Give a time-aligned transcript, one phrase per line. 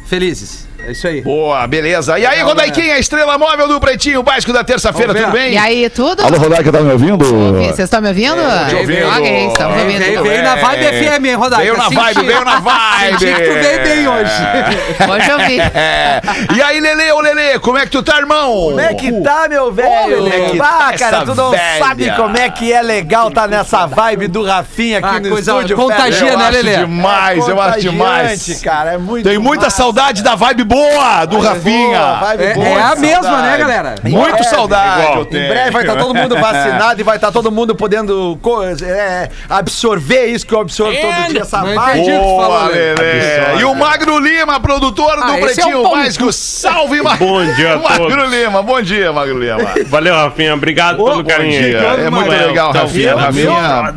[0.07, 0.67] felizes.
[0.87, 1.21] É isso aí.
[1.23, 2.19] Boa, beleza.
[2.19, 5.53] E aí, Legal, Rodaiquinha, a estrela móvel do Pretinho Básico da terça-feira, tudo bem?
[5.55, 6.23] E aí, tudo?
[6.25, 7.25] Alô, Rodaica, tá me ouvindo?
[7.25, 8.35] Ouvi- Vocês estão me ouvindo?
[8.69, 9.07] te ouvindo.
[9.09, 9.99] Ok, estamos É, ouvindo.
[10.01, 11.63] Veio, veio na vibe FM, hein, Rodaica?
[11.65, 13.19] Veio na vibe, veio na vibe.
[13.19, 14.33] Senti que tu veio bem hoje.
[15.11, 15.59] Hoje eu vi.
[15.75, 16.21] É.
[16.55, 18.53] E aí, Lele, ô Lele, como é que tu tá, irmão?
[18.53, 20.17] Como é que tá, meu velho?
[20.19, 21.79] Como é que ah, tá cara, tu não velha?
[21.79, 25.53] sabe como é que é legal tá nessa vibe do Rafinha aqui Ah, no coisa
[25.53, 25.77] estúdio.
[25.77, 26.77] contagia, Eu né, acho Lelê?
[26.79, 28.31] demais, eu acho demais.
[28.41, 32.15] contagiante, cara, é muito Tem muita saudade da vibe boa do Boa, Rafinha.
[32.21, 33.01] vibe É, boa, é a saudade.
[33.01, 33.95] mesma, né, galera?
[34.03, 35.45] Muito É, saudade tenho.
[35.45, 38.39] Em breve vai estar todo mundo vacinado e vai estar todo mundo podendo
[38.83, 42.19] é, absorver isso que eu absorvo todo dia, essa vibe.
[42.19, 42.95] Boa, Lelê.
[42.95, 43.61] Lelê.
[43.61, 46.33] E o Magro Lima, produtor do Ah, é Pretinho pão Básico.
[46.33, 47.27] Salve, Magro.
[47.27, 48.31] Bom dia todos.
[48.31, 49.71] Lima, bom dia, Magro Lima.
[49.87, 50.55] Valeu, Rafinha.
[50.55, 51.63] Obrigado Bom pelo carinho.
[51.63, 51.79] dia.
[51.79, 52.49] É muito Valeu.
[52.49, 53.15] legal, Então, Rafinha.
[53.17, 53.95] Rafinha.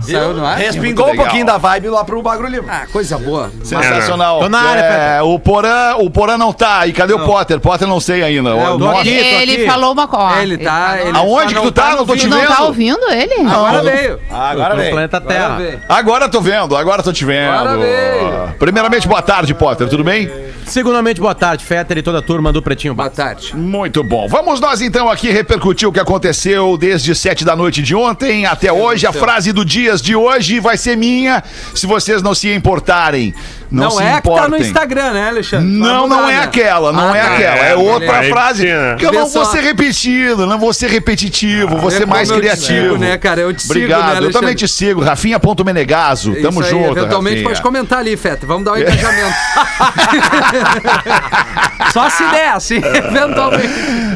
[0.00, 0.58] Saiu no ar?
[0.58, 2.64] Respingou um pouquinho da vibe lá pro Bagro Lima.
[2.70, 3.50] Ah, coisa boa.
[3.62, 4.40] Sensacional.
[4.40, 6.86] Tô na área, é, o Porã, o Porã não tá.
[6.86, 7.58] E cadê o Potter?
[7.58, 8.50] Potter não sei ainda.
[8.50, 9.00] É, Nossa.
[9.00, 9.10] aqui.
[9.10, 10.42] Ele falou uma coisa.
[10.42, 10.98] Ele tá.
[11.00, 11.90] Ele Aonde só que tu tá?
[11.90, 12.30] Não tô no te vídeo.
[12.30, 12.56] Não vendo?
[12.56, 13.34] tá ouvindo ele?
[13.46, 14.20] Agora veio.
[14.30, 14.92] Agora vem.
[14.92, 15.80] Agora veio.
[15.88, 17.50] Agora tô vendo, agora tô te vendo.
[17.50, 18.54] Agora veio.
[18.58, 20.30] Primeiramente, boa tarde, Potter, tudo bem?
[20.66, 23.54] Segundamente, boa tarde, Fetter e toda a turma do Pretinho Boa tarde.
[23.54, 24.26] Muito bom.
[24.28, 28.72] Vamos nós então aqui repercutir o que aconteceu desde sete da noite de ontem até
[28.72, 29.06] hoje.
[29.06, 31.42] A frase do dias de hoje vai ser minha,
[31.74, 33.34] se vocês não se importarem.
[33.70, 34.42] Não, Não, se é a que importem.
[34.42, 35.66] tá no Instagram, né, Alexandre?
[35.66, 36.42] Não, Não mudar, é né?
[36.42, 37.34] aquela, não Ah, é tá.
[37.34, 37.56] aquela.
[37.56, 38.66] É É, outra é frase.
[38.98, 42.40] Que eu não vou ser repetido, não vou ser repetitivo, vou É ser mais como
[42.40, 42.82] eu te criativo.
[42.92, 43.40] sigo, né, cara?
[43.40, 45.00] Eu te sigo, Obrigado, né, eu também te sigo.
[45.02, 46.34] Rafinha.menegaso.
[46.42, 46.98] Tamo Isso aí, junto.
[46.98, 47.48] Eventualmente Rafinha.
[47.50, 48.46] pode comentar ali, Feta.
[48.46, 49.34] Vamos dar um engajamento.
[51.92, 53.68] Só se der, assim, eventualmente.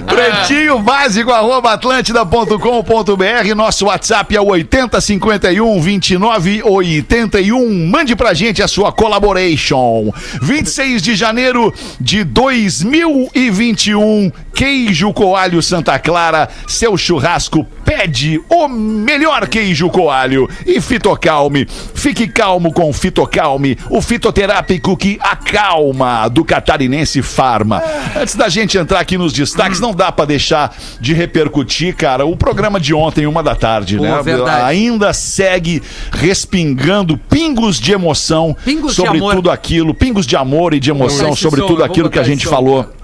[0.06, 3.55] Pretinho básico, arroba atlântida.com.br.
[3.55, 7.87] Nosso WhatsApp é o 8051 29 81.
[7.88, 10.10] Mande pra gente a sua collaboration.
[10.43, 14.33] 26 de janeiro de 2021.
[14.55, 16.49] Queijo Coalho Santa Clara.
[16.66, 20.47] Seu churrasco pede o melhor queijo coalho.
[20.66, 21.66] E Fitocalme.
[21.94, 27.82] Fique calmo com Fitocalme, o fitoterápico que acalma do catarinense Farma.
[28.15, 32.37] Antes da gente entrar aqui nos destaques, não dá pra deixar de repercutir, cara, o
[32.37, 34.20] programa de ontem, uma da tarde, Pô, né?
[34.22, 34.65] verdade.
[34.65, 35.82] Ainda segue
[36.12, 39.34] respingando pingos de emoção Pingos de sobre amor.
[39.37, 42.50] tudo aquilo, pingos de amor e de emoção sobre tudo aquilo que a gente som.
[42.50, 42.98] falou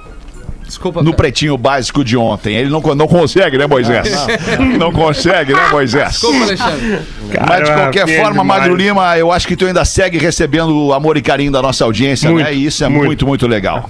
[0.67, 1.17] Desculpa, no Feta.
[1.17, 2.55] pretinho básico de ontem.
[2.57, 4.09] Ele não, não consegue, né, Moisés?
[4.79, 6.13] Não, consegue, né, Moisés?
[6.13, 6.99] Desculpa, Alexandre.
[7.49, 8.61] Mas de qualquer forma, demais.
[8.61, 11.85] Magro Lima, eu acho que tu ainda segue recebendo o amor e carinho da nossa
[11.85, 12.55] audiência, Muito, né?
[12.55, 13.27] E isso é muito, muito.
[13.27, 13.89] muito, legal.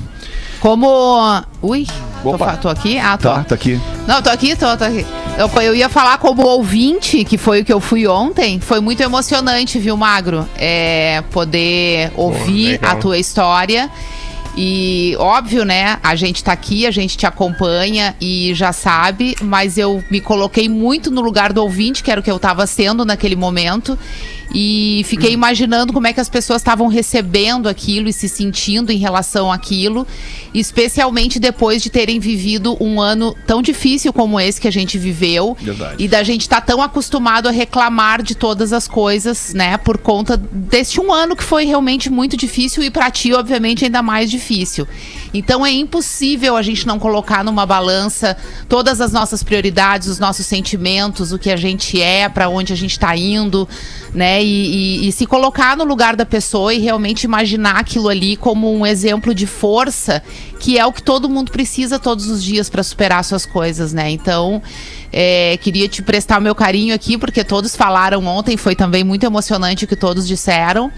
[0.60, 1.42] Como.
[1.62, 1.86] Ui,
[2.22, 2.46] tô, Opa.
[2.52, 2.98] fa- tô aqui?
[2.98, 3.28] Ah, tô.
[3.28, 3.78] Tá, tá aqui.
[4.06, 5.04] Não, tô aqui, tô, tô aqui.
[5.36, 8.58] Eu, eu ia falar como ouvinte, que foi o que eu fui ontem.
[8.60, 10.48] Foi muito emocionante, viu, Magro?
[10.56, 13.90] É, poder ouvir a tua história.
[14.56, 15.98] E óbvio, né?
[16.02, 20.68] A gente tá aqui, a gente te acompanha e já sabe, mas eu me coloquei
[20.68, 23.98] muito no lugar do ouvinte, que era o que eu tava sendo naquele momento.
[24.54, 28.98] E fiquei imaginando como é que as pessoas estavam recebendo aquilo e se sentindo em
[28.98, 30.06] relação àquilo,
[30.54, 35.56] especialmente depois de terem vivido um ano tão difícil como esse que a gente viveu.
[35.60, 36.02] Verdade.
[36.02, 39.76] E da gente estar tão acostumado a reclamar de todas as coisas, né?
[39.76, 44.02] Por conta deste um ano que foi realmente muito difícil e pra ti, obviamente, ainda
[44.02, 44.86] mais difícil.
[45.34, 48.36] Então é impossível a gente não colocar numa balança
[48.68, 52.76] todas as nossas prioridades, os nossos sentimentos, o que a gente é, pra onde a
[52.76, 53.68] gente tá indo,
[54.14, 54.42] né?
[54.42, 54.46] E,
[55.04, 58.86] e- e se colocar no lugar da pessoa e realmente imaginar aquilo ali como um
[58.86, 60.22] exemplo de força,
[60.60, 64.10] que é o que todo mundo precisa todos os dias pra superar suas coisas, né?
[64.10, 64.62] Então,
[65.12, 69.84] é, queria te prestar meu carinho aqui, porque todos falaram ontem, foi também muito emocionante
[69.84, 70.90] o que todos disseram.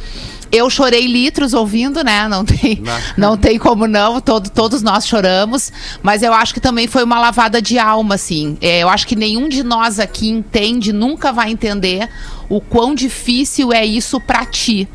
[0.51, 2.29] Eu chorei litros ouvindo, né?
[2.29, 2.83] Não tem,
[3.17, 5.73] não tem como não, todo, todos nós choramos.
[6.03, 8.57] Mas eu acho que também foi uma lavada de alma, assim.
[8.61, 12.09] É, eu acho que nenhum de nós aqui entende, nunca vai entender
[12.49, 14.89] o quão difícil é isso pra ti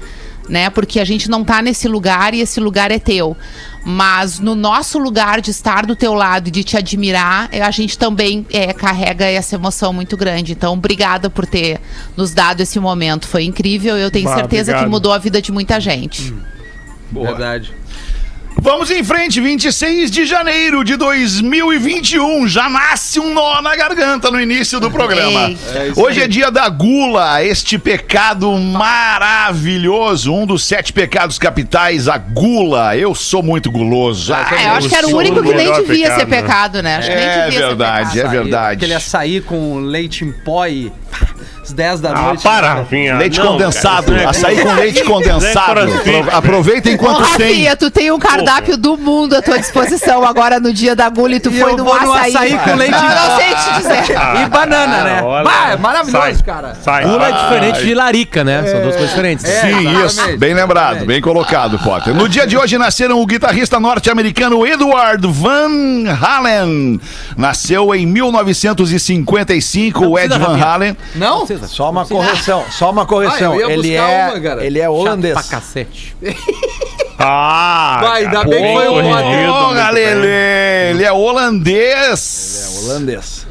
[0.49, 0.69] né?
[0.69, 3.35] Porque a gente não tá nesse lugar e esse lugar é teu.
[3.83, 7.71] Mas no nosso lugar de estar do teu lado e de te admirar, eh, a
[7.71, 10.51] gente também eh, carrega essa emoção muito grande.
[10.51, 11.79] Então, obrigada por ter
[12.15, 13.27] nos dado esse momento.
[13.27, 13.97] Foi incrível.
[13.97, 14.91] Eu tenho Bah, certeza que obrigado.
[14.91, 16.33] mudou a vida de muita gente.
[17.11, 17.73] Verdade.
[18.59, 22.47] Vamos em frente, 26 de janeiro de 2021.
[22.47, 25.47] Já nasce um nó na garganta no início do programa.
[25.49, 25.57] Ei.
[25.95, 30.31] Hoje é dia da gula, este pecado maravilhoso.
[30.31, 32.95] Um dos sete pecados capitais, a gula.
[32.95, 34.31] Eu sou muito guloso.
[34.31, 36.41] Ah, eu acho que era o único que nem devia pecado, ser né?
[36.41, 36.95] pecado, né?
[36.97, 38.31] Acho que nem É devia verdade, ser é pecado.
[38.43, 38.75] verdade.
[38.75, 40.91] Aquele açaí com leite em pó e
[41.71, 42.43] às 10 da Ah, noite.
[42.43, 43.17] para, Rafinha.
[43.17, 45.79] Leite Não, condensado, cara, é- açaí com leite condensado.
[45.81, 47.47] É Aproveita Ô, enquanto tem.
[47.47, 51.35] Rafinha, tu tem um cardápio do mundo à tua disposição agora no dia da gula
[51.35, 52.35] e tu E foi no açaí.
[52.35, 54.17] açaí com leite Não, eu não sei te dizer.
[54.17, 55.21] Ah, E banana, né?
[55.23, 55.49] olha.
[55.71, 56.75] É maravilhoso, Sai, cara.
[56.81, 57.03] Sai.
[57.05, 58.63] Gula é Ah, diferente de larica, né?
[58.67, 59.45] São duas coisas diferentes.
[59.45, 59.61] É.
[59.61, 60.37] Sim, isso.
[60.37, 62.13] Bem lembrado, bem colocado, Potter.
[62.13, 65.69] No dia de hoje nasceram o guitarrista norte-americano Edward Van
[66.21, 66.99] Halen.
[67.37, 70.65] Nasceu em 1955, o Ed Van Rafinha.
[70.65, 70.97] Halen.
[71.15, 71.45] Não?
[71.67, 73.53] Só uma correção, só uma correção.
[73.53, 74.65] Ah, eu ia ele, é, uma, cara.
[74.65, 75.33] ele é Chato holandês.
[75.33, 76.15] pra cacete.
[77.23, 79.93] Ah, Vai, ainda bem que foi o Porra, bem.
[80.05, 82.79] Lelê, ele é holandês.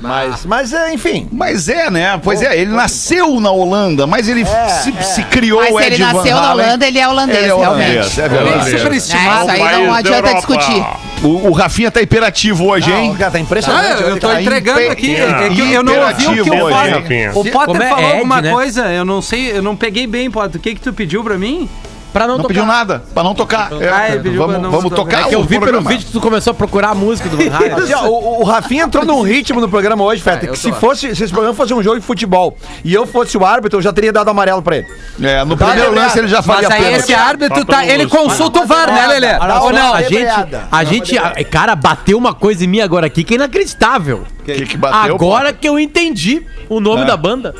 [0.00, 1.28] Mas, mas é, enfim.
[1.32, 2.18] Mas é, né?
[2.22, 6.12] Pois é, ele nasceu na Holanda, mas ele se, se criou Mas Ed ele Van
[6.14, 6.52] nasceu na.
[6.52, 8.20] Holanda, ele é holandês, Ele é holandês, realmente.
[8.20, 8.78] é verdade.
[8.78, 9.28] superestimado.
[9.28, 10.84] É, isso aí não País da adianta discutir.
[11.22, 13.14] O, o Rafinha tá hiperativo hoje, Não, hein?
[13.18, 14.02] cara, tá impressionante.
[14.02, 15.16] Ah, eu tô Tá entregando impe- aqui.
[15.16, 16.94] Ah, É eu não ouvi o que imperativo o Potter.
[16.94, 17.30] Rafinha.
[17.34, 18.50] O Potter é falou Ed, alguma né?
[18.50, 20.58] coisa, eu não sei, eu não peguei bem, Potter.
[20.58, 21.68] O que que tu pediu pra mim?
[22.12, 22.48] Pra não, Não tocar.
[22.48, 23.70] pediu nada, pra não tocar.
[23.80, 24.96] É, Ah, ele pediu vamos pra não vamos tocar.
[25.18, 27.36] tocar É que eu vi pelo vídeo que tu começou a procurar a música do
[27.36, 31.14] Van o, o Rafinha entrou num ritmo no programa hoje, Feta, eu que se fosse,
[31.14, 33.92] se esse programa fosse um jogo de futebol e eu fosse o árbitro, eu já
[33.92, 34.86] teria dado amarelo pra ele.
[35.22, 37.00] É, no primeiro lance ele já Mas faria aí pênalti.
[37.02, 37.86] esse árbitro tá.
[37.86, 39.38] Ele consulta o VAR, né, Lelê?
[39.38, 40.26] Dá só, uma a gente,
[40.70, 44.24] a gente, cara, bateu uma coisa em mim agora aqui que é inacreditável.
[44.40, 45.14] O que, que bateu?
[45.14, 47.04] Agora que eu entendi o nome É.
[47.04, 47.54] da banda.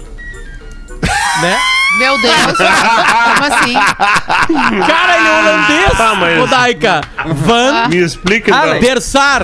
[1.41, 1.57] né?
[2.01, 3.75] Meu Deus, como assim?
[4.87, 7.01] Cara, ele é holandês, Tá, mas- Rodaica.
[7.27, 8.81] Van Me explica Ah, então.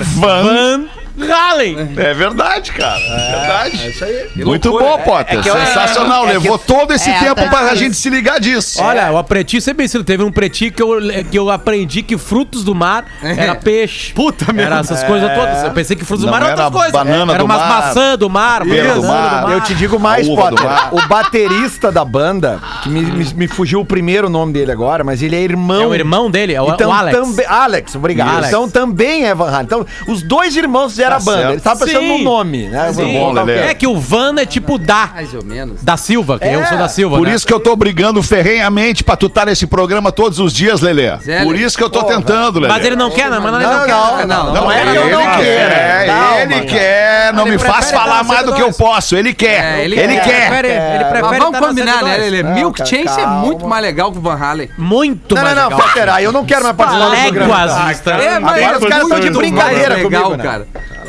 [0.04, 0.42] Van.
[0.44, 0.84] Van
[1.20, 1.94] Halen.
[1.96, 3.00] É verdade, cara.
[3.00, 3.82] É verdade.
[3.84, 4.30] É isso aí.
[4.44, 5.42] Muito bom, Potter.
[5.42, 6.24] Sensacional.
[6.24, 7.46] é que- Levou todo esse É, tempo tá.
[7.48, 8.82] pra gente se ligar disso.
[8.82, 10.04] Olha, o pretinho sempre ensino.
[10.04, 10.98] Teve um pretinho que eu,
[11.30, 14.12] que eu aprendi que frutos do mar era peixe.
[14.12, 14.74] Puta merda.
[14.76, 15.62] Era essas coisas todas.
[15.64, 16.92] Eu pensei que frutos do Não mar era era outras coisas.
[16.92, 19.52] banana era do umas mar, maçã do mar, pera do mar.
[19.52, 20.66] Eu te digo mais, A uva do Potter.
[20.70, 20.88] mar.
[20.92, 25.22] O baterista da banda, que me, me, me fugiu o primeiro nome dele agora, mas
[25.22, 25.82] ele é irmão.
[25.82, 27.16] É o irmão dele, é o, Então, o Alex.
[27.18, 28.28] Também, Alex, obrigado.
[28.30, 28.48] Alex.
[28.48, 29.62] Então também é Van Halen.
[29.64, 31.38] Então, os dois irmãos fizeram Tá a banda.
[31.38, 31.52] certo.
[31.52, 32.18] Ele tava pensando Sim.
[32.18, 32.92] no nome, né?
[32.92, 33.50] Sim.
[33.68, 35.10] É que o Van é tipo da.
[35.14, 35.82] Mais ou menos.
[35.82, 37.16] Da Silva, que eu É, sou da Silva.
[37.16, 37.34] Por né?
[37.34, 41.16] isso que eu tô brigando ferrenhamente pra tu estar nesse programa todos os dias, Lelê.
[41.18, 42.14] Zé, Por isso que eu tô Porra.
[42.16, 42.72] tentando, Lelê.
[42.72, 43.92] Mas ele não quer, não, mas não, ele não, Não, quer.
[43.92, 46.52] não, não, não, não, é que eu ele não quer, quero.
[46.52, 49.16] Ele quer, não me faz falar mais do que eu posso.
[49.16, 50.64] Ele quer, É, ele, quer.
[50.64, 52.20] ele prefere Mas vamos tá na combinar, né, 102.
[52.20, 52.42] Lelê?
[52.42, 54.68] Não, Milk Chance é muito mais legal que o Van Halen.
[54.76, 55.80] Muito Não, não, mais não, legal.
[55.88, 57.64] Potter, aí eu não quero mais participar do programa.
[57.64, 57.90] Léguas.
[57.96, 60.42] está- É, mas Agora os caras estão de brincadeira comigo, né?
[60.44, 60.66] cara.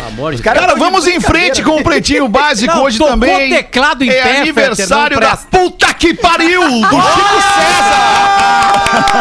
[0.07, 3.49] Amor de Cara, Cara, vamos em frente com o Pretinho Básico Não, hoje também.
[3.49, 9.17] teclado em é pé, aniversário da puta que pariu do Chico César.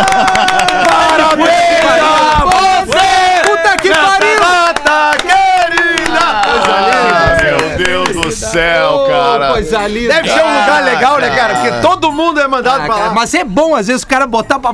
[0.87, 3.51] Parabéns a você!
[3.51, 4.41] Puta que pariu!
[4.41, 6.21] Data querida!
[6.21, 7.43] Ah, linda.
[7.43, 9.53] meu Deus do céu, cara.
[9.53, 10.15] Coisa linda.
[10.15, 11.55] Deve ser um lugar legal, né, cara?
[11.57, 13.11] Porque todo mundo é mandado Ah, pra lá.
[13.13, 14.73] Mas é bom, às vezes, o cara botar pra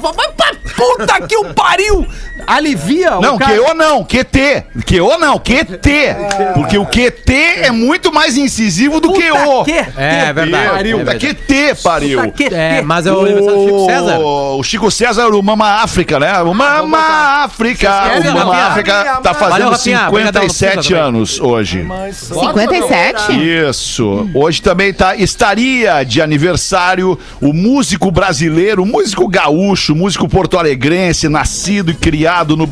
[0.76, 2.07] Puta que o pariu!
[2.47, 3.57] Alivia Não, o cara.
[3.57, 4.64] QO não, QT.
[4.87, 6.16] QO não, QT.
[6.54, 9.64] Porque o QT é muito mais incisivo do que o.
[9.64, 10.69] que, É, é verdade.
[10.69, 10.97] pariu.
[10.97, 11.35] É Puta, verdade.
[11.35, 12.21] QT, pariu.
[12.23, 14.19] Puta que, É, mas é o aniversário do Chico César.
[14.19, 16.42] O Chico César, o Mama África, né?
[16.42, 16.99] O Mama
[17.45, 17.90] África.
[18.21, 18.66] O Mama Rafinha?
[18.66, 20.09] África tá Valeu, fazendo Rafinha.
[20.09, 21.02] Obrigadão, não precisa 57 também.
[21.02, 21.87] anos hoje.
[22.28, 23.69] 57?
[23.69, 24.28] Isso.
[24.35, 31.94] Hoje também tá, estaria de aniversário o músico brasileiro, músico gaúcho, músico porto-alegrense, nascido e
[31.94, 32.68] criado no.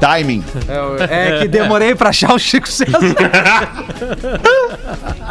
[0.00, 0.44] Timing.
[1.10, 2.92] É que demorei pra achar o Chico César.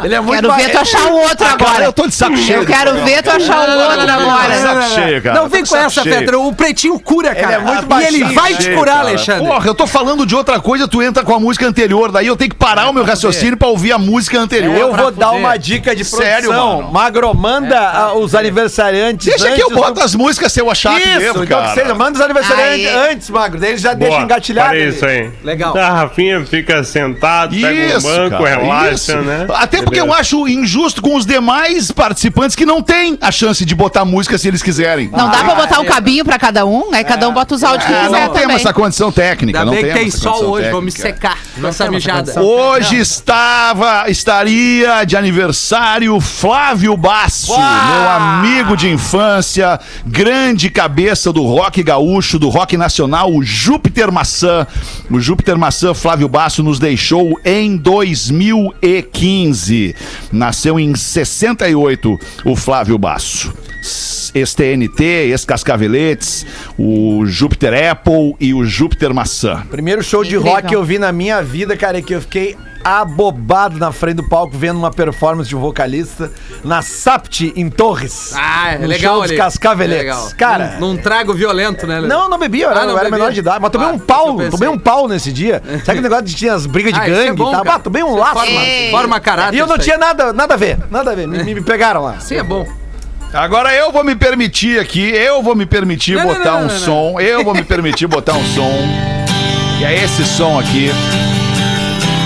[0.02, 1.84] Ele é muito Quero ver tu achar o outro Cara, agora.
[1.84, 2.60] eu tô de saco cheio.
[2.60, 4.82] Eu quero ver tu achar o outro agora.
[4.88, 5.40] cheio, cara.
[5.40, 6.16] Não vem com essa, cheio.
[6.18, 6.46] Pedro.
[6.46, 7.54] O pretinho cura, cara.
[7.54, 9.08] é muito e ele baixinho, vai te curar, cara.
[9.08, 9.46] Alexandre.
[9.46, 12.36] Porra, eu tô falando de outra coisa, tu entra com a música anterior, daí eu
[12.36, 14.74] tenho que parar o meu raciocínio pra ouvir a música anterior.
[14.76, 16.76] Eu vou dar uma dica de Sério, produção.
[16.78, 16.92] mano.
[16.92, 21.00] Magro, manda ah, os aniversariantes Deixa que eu boto do- as músicas se eu achar
[21.00, 21.74] que Isso, devo, então cara.
[21.74, 23.60] que seja, manda os aniversariantes antes, Magro.
[23.60, 24.51] Daí eles já deixam engatilhado.
[24.54, 24.90] Farei ali.
[24.94, 25.30] isso aí.
[25.42, 25.76] Legal.
[25.76, 29.16] A Rafinha fica sentado, pega Isso, um banco, cara, relaxa, isso.
[29.18, 29.46] né?
[29.54, 30.20] Até porque eu Beleza.
[30.20, 34.48] acho injusto com os demais participantes que não têm a chance de botar música se
[34.48, 35.08] eles quiserem.
[35.10, 37.02] Não dá pra botar um cabinho pra cada um, né?
[37.04, 38.56] Cada um bota os áudios que Ah, quiser não temos também.
[38.56, 39.58] essa condição técnica.
[39.60, 41.14] Ainda não bem que temos tem essa sol hoje, vou me técnica.
[41.14, 42.40] secar nessa mijada.
[42.40, 51.82] Hoje estava, estaria de aniversário Flávio Basso, meu amigo de infância, grande cabeça do rock
[51.82, 54.41] gaúcho, do rock nacional, o Júpiter Maçã.
[55.10, 59.94] O Júpiter Maçã, Flávio Basso, nos deixou em 2015.
[60.32, 63.52] Nasceu em 68 o Flávio Basso.
[64.34, 66.46] Ex-TNT, ex-Cascaveletes,
[66.78, 69.62] o Júpiter Apple e o Júpiter Maçã.
[69.70, 70.52] Primeiro show de Incrível.
[70.52, 74.16] rock que eu vi na minha vida, cara, é que eu fiquei abobado na frente
[74.16, 76.30] do palco vendo uma performance de um vocalista
[76.64, 78.32] na Sapt em Torres.
[78.36, 79.36] Ah, é no legal show ali.
[79.36, 80.00] Cascaveletes.
[80.00, 80.28] É legal.
[80.36, 82.00] Cara, Num, num trago violento, né?
[82.00, 83.18] Não, não bebi, eu era, Ah, não eu era bebia?
[83.18, 83.58] menor de idade.
[83.60, 85.62] Mas tomei Ah, um pau, tomei um pau nesse dia.
[85.64, 87.64] Sabe aquele negócio de tinha as brigas de Ah, isso gangue é bom, e tal?
[87.64, 87.76] cara.
[87.76, 88.60] Ah, tomei um Isso laço, forma,
[88.90, 89.56] forma caráter.
[89.56, 91.26] E eu não tinha nada, nada a ver, nada a ver.
[91.28, 92.18] Me, me pegaram lá.
[92.20, 92.66] Sim, é bom.
[93.32, 96.68] Agora eu vou me permitir aqui, eu vou me permitir Não, botar não, um não,
[96.74, 96.78] não.
[96.78, 98.70] som, eu vou me permitir botar um som,
[99.78, 100.90] que é esse som aqui,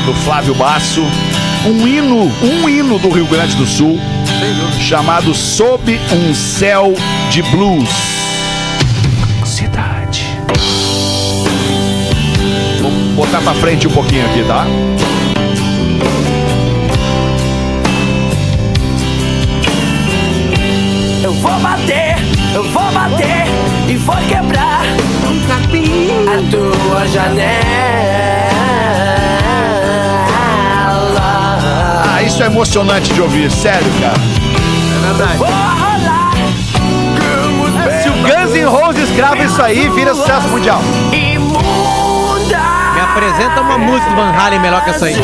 [0.07, 1.03] do Flávio Basso,
[1.67, 3.99] um hino, um hino do Rio Grande do Sul,
[4.79, 6.95] chamado Sob um Céu
[7.29, 7.91] de Blues.
[9.45, 10.25] Cidade.
[12.81, 14.65] Vou botar pra frente um pouquinho aqui, tá?
[21.21, 22.17] Eu vou bater,
[22.55, 23.47] eu vou bater
[23.89, 24.83] e vou quebrar
[25.29, 28.26] um capim a tua janela.
[32.27, 34.17] Isso é emocionante de ouvir, sério, cara.
[34.95, 35.39] É verdade.
[38.03, 40.81] Se o Guns N' Roses grava isso aí, vira sucesso mundial.
[41.11, 45.15] Me apresenta uma música do Van Halen melhor que essa aí.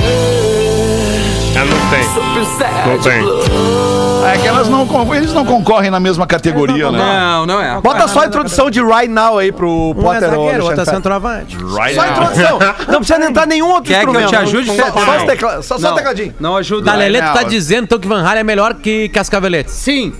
[1.63, 2.93] Ah, não tem.
[2.93, 4.33] Não tem.
[4.33, 6.99] É que elas não, eles não concorrem na mesma categoria, né?
[6.99, 7.81] Não, não é.
[7.81, 10.85] Bota só a introdução de Right Now aí pro Um é Potter zagueiro, outro é
[10.85, 11.57] centroavante.
[11.57, 12.59] Right Só a introdução.
[12.89, 14.29] Não precisa entrar nenhum outro Quer que eu instrumento.
[14.31, 16.35] te ajude, Só, só, os tecla- só, só não, o tecladinho.
[16.41, 16.91] Não ajuda.
[16.91, 17.49] Da Lelê, tu tá não.
[17.49, 19.73] dizendo então que Van Halen é melhor que Cascaveletes.
[19.75, 20.13] Sim.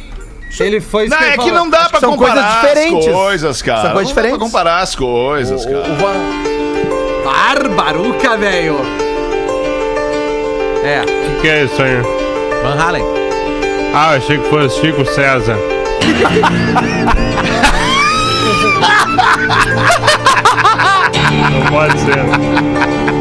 [0.61, 3.07] Ele foi Não, é que não dá pra são comparar coisas diferentes.
[3.09, 3.83] as coisas, cara.
[3.83, 4.39] São coisas Não dá diferentes.
[4.39, 5.85] pra comparar as coisas, cara.
[7.25, 9.12] Barbaruca, velho.
[10.85, 11.03] É.
[11.03, 12.01] O que, que é isso aí?
[12.63, 13.05] Van Halen.
[13.95, 15.57] Ah, eu achei que fosse Chico César.
[21.51, 23.12] Não pode ser.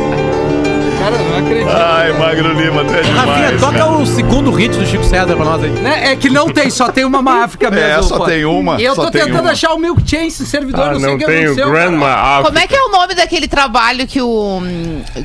[1.41, 1.69] Acredito.
[1.69, 3.61] Ai, Magro Lima, tu é Rafinha, demais.
[3.61, 3.91] toca cara.
[3.91, 5.69] o segundo hit do Chico César pra nós aí.
[5.69, 6.11] Né?
[6.11, 7.85] É que não tem, só tem uma Máfrica mesmo.
[7.85, 8.25] É, só pô.
[8.25, 9.51] tem uma, E eu tô tentando uma.
[9.51, 11.71] achar o Milk Chain, esse servidor, Ah, não sei o não que tem o aconteceu.
[11.71, 12.43] Grandma cara.
[12.45, 14.61] Como é que é o nome daquele trabalho que o,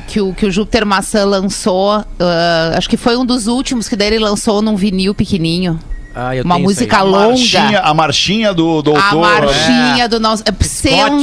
[0.07, 2.03] que o, que o Júpiter Maçã lançou?
[2.19, 5.79] Ah, acho que foi um dos últimos que daí ele lançou num vinil pequenininho.
[6.19, 7.27] Ah, eu Uma tenho música A longa.
[7.27, 9.03] marchinha, a marchinha do doutor.
[9.03, 10.43] A marchinha do nosso.
[10.47, 10.51] é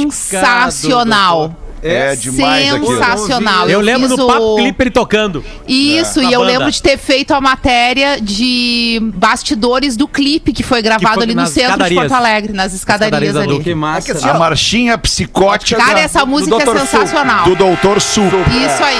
[0.09, 1.53] Sensacional.
[1.83, 2.97] É demais aquilo.
[2.97, 3.69] Sensacional.
[3.69, 5.43] Eu lembro do o- Papo Clipper tocando.
[5.67, 6.23] Isso, É.
[6.23, 6.51] e Na eu banda.
[6.51, 11.35] lembro de ter feito a matéria de bastidores do clipe que foi gravado foi ali
[11.35, 12.01] no centro escadarias.
[12.03, 13.49] de Porto Alegre, nas escadarias escadarias da ali.
[13.49, 13.63] Duque.
[13.65, 14.11] Que massa.
[14.13, 16.65] assim, A marchinha psicótica Cara, essa do música é Dr.
[16.65, 16.79] Sul.
[16.87, 17.45] sensacional.
[17.45, 18.25] do doutor Sul.
[18.25, 18.97] Isso aí.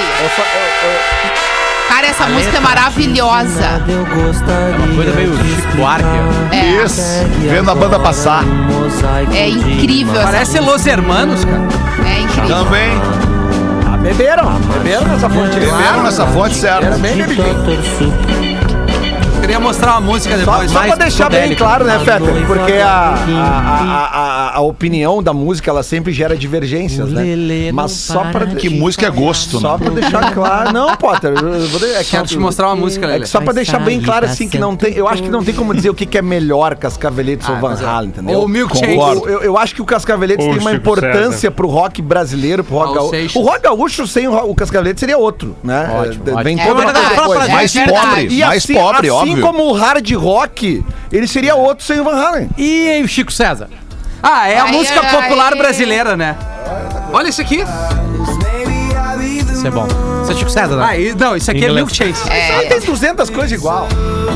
[1.90, 3.82] Cara, essa música é maravilhosa.
[3.88, 6.08] Uma coisa meio Chico Buarque.
[6.52, 7.02] É, Isso,
[7.50, 8.44] vendo a banda passar.
[9.34, 11.95] é incrível essa Parece Los Hermanos, cara.
[12.48, 12.92] Também.
[13.88, 14.60] Ah, beberam.
[14.74, 15.60] Beberam nessa fonte.
[15.60, 16.86] Beberam nessa fonte, certo.
[16.86, 18.55] Era bem bebidinho.
[19.46, 20.72] Queria mostrar uma música Só, depois.
[20.72, 22.26] só pra mais deixar bem claro, né, Feta?
[22.48, 24.10] Porque a, a,
[24.54, 27.72] a, a- opinião da música, ela sempre gera divergências, né?
[27.72, 28.56] Mas só para pra...
[28.56, 29.86] Que música é gosto, Só né?
[29.86, 30.74] pra deixar claro...
[30.74, 31.80] Não, Potter, eu vou...
[31.80, 33.20] de- É que Quero te mostrar uma música, É Lelê.
[33.22, 34.94] que só pra deixar bem claro, assim, que não tem...
[34.96, 37.60] Eu acho que não tem como dizer o que, que é melhor Cascaveletes ou Ah,
[37.60, 37.86] Van mas é.
[37.86, 38.40] Halen, entendeu?
[38.40, 38.96] Ou Milkshake.
[38.98, 43.40] Eu, eu acho que o Cascaveletes tem uma importância pro rock brasileiro, pro rock gaúcho.
[43.40, 45.90] O rock gaúcho sem o, o Cascaveletes seria outro, né?
[45.96, 46.76] Ótimo, É, Vem ótimo.
[46.76, 47.44] toda É uma coisa.
[47.46, 51.86] é Mais pobre, E mais assim, pobre, assim como o hard rock, ele seria outro
[51.86, 52.50] sem o Van Halen.
[52.58, 53.70] E o Chico César?
[54.22, 55.60] Ah, é a Ai, música ai, popular ai.
[55.60, 56.36] brasileira, né?
[57.14, 57.64] Olha isso aqui.
[59.52, 59.88] Isso é bom.
[60.26, 60.86] Isso é Chico César, né?
[60.88, 61.76] Ah, e- não, isso aqui é Inglês.
[61.86, 62.30] Milkshake.
[62.30, 63.88] É, Tem 200 coisas igual.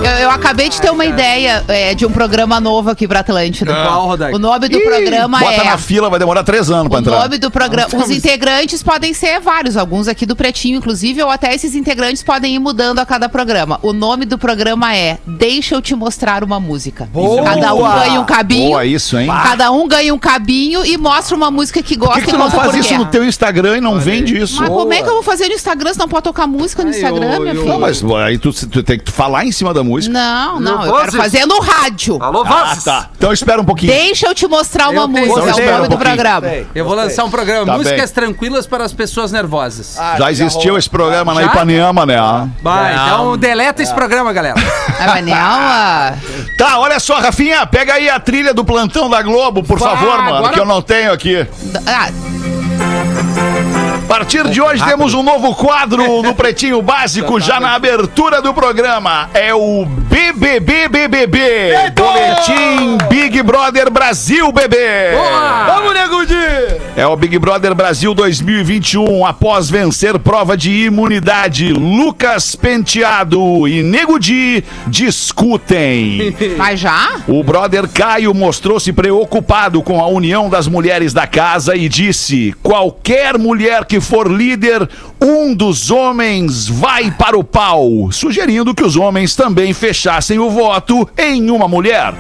[0.03, 3.74] eu, eu acabei de ter uma ideia é, de um programa novo aqui pra Atlântida.
[3.74, 4.36] Qual, Rodaica?
[4.36, 5.63] O nome do programa Bota é.
[5.63, 7.19] na fila, vai demorar três anos pra O entrar.
[7.24, 7.89] nome do programa.
[8.03, 12.55] Os integrantes podem ser vários, alguns aqui do Pretinho, inclusive, ou até esses integrantes podem
[12.55, 13.79] ir mudando a cada programa.
[13.81, 17.08] O nome do programa é Deixa eu te mostrar uma música.
[17.12, 17.43] Boa!
[17.43, 18.69] Cada um ganha um cabinho.
[18.69, 19.27] Boa isso, hein?
[19.43, 22.34] Cada um ganha um cabinho e mostra uma música que Por gosta que, que e
[22.34, 24.60] tu não conta faz por isso no teu Instagram e não vende isso?
[24.62, 26.89] Mas como é que eu vou fazer no Instagram se não pode tocar música no
[26.89, 27.67] Ai, Instagram, eu- meu eu- filho?
[27.67, 30.12] Não, mas aí tu, tu tem que falar em cima da música.
[30.13, 31.09] Não, não, eu Vozes.
[31.12, 32.17] quero fazer no rádio.
[32.21, 32.83] Alô, Ah, Vozes.
[32.83, 33.09] tá.
[33.17, 33.91] Então espera um pouquinho.
[33.93, 36.00] Deixa eu te mostrar uma Eu tenho- música, é o um nome do pouquinho.
[36.00, 36.48] programa.
[36.75, 39.98] Eu vou lançar um programa, Tá músicas tranquilas para as pessoas nervosas.
[40.17, 41.48] Já existiu esse programa na Já?
[41.48, 42.17] Ipanema, né?
[42.62, 44.55] Vai, então deleta esse programa, galera.
[45.00, 46.13] Ah, ah,
[46.57, 50.17] Tá, olha só, Rafinha, pega aí a trilha do plantão da Globo, por Vai, favor,
[50.17, 51.48] mano, agora- que eu não tenho aqui.
[51.86, 52.09] ah,
[54.19, 59.29] partir de hoje temos um novo quadro no Pretinho Básico, já na abertura do programa.
[59.33, 61.71] É o BBBBBB.
[61.95, 65.11] Boletim Big Brother Brasil, bebê.
[65.67, 66.89] Vamos, Nego Di!
[66.97, 69.25] É o Big Brother Brasil 2021.
[69.25, 76.35] Após vencer prova de imunidade, Lucas Penteado e Nego Di discutem.
[76.57, 77.21] mas já?
[77.25, 83.38] O brother Caio mostrou-se preocupado com a união das mulheres da casa e disse: qualquer
[83.38, 84.89] mulher que for líder,
[85.21, 91.07] um dos homens vai para o pau, sugerindo que os homens também fechassem o voto
[91.15, 92.15] em uma mulher.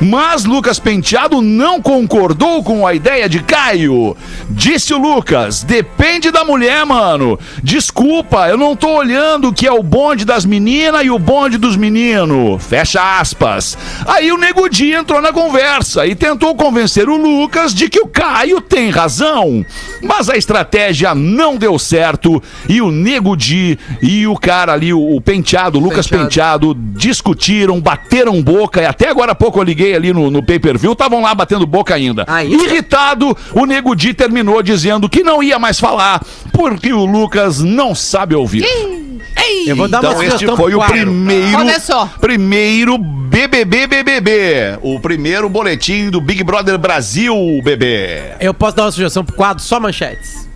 [0.00, 4.16] Mas Lucas Penteado não concordou com a ideia de Caio.
[4.48, 7.38] Disse o Lucas: depende da mulher, mano.
[7.62, 11.76] Desculpa, eu não tô olhando que é o bonde das meninas e o bonde dos
[11.76, 12.64] meninos.
[12.64, 13.76] Fecha aspas.
[14.06, 18.08] Aí o Nego Di entrou na conversa e tentou convencer o Lucas de que o
[18.08, 19.64] Caio tem razão.
[20.02, 25.16] Mas a estratégia não deu certo e o Nego Di e o cara ali, o,
[25.16, 26.30] o Penteado, o Lucas Penteado.
[26.30, 30.92] Penteado, discutiram, bateram boca e até agora há pouco eu liguei ali no, no pay-per-view,
[30.92, 32.24] estavam lá batendo boca ainda.
[32.26, 32.62] Ainda?
[32.64, 36.22] Irritado, o Nego Di terminou dizendo que não ia mais falar
[36.52, 38.64] porque o Lucas não sabe ouvir.
[39.66, 40.94] Eu vou dar uma Então este sugestão foi o quadro.
[40.96, 42.06] primeiro Começou.
[42.20, 48.32] primeiro BBB BBB, o primeiro boletim do Big Brother Brasil, bebê.
[48.40, 50.48] Eu posso dar uma sugestão pro quadro só manchetes.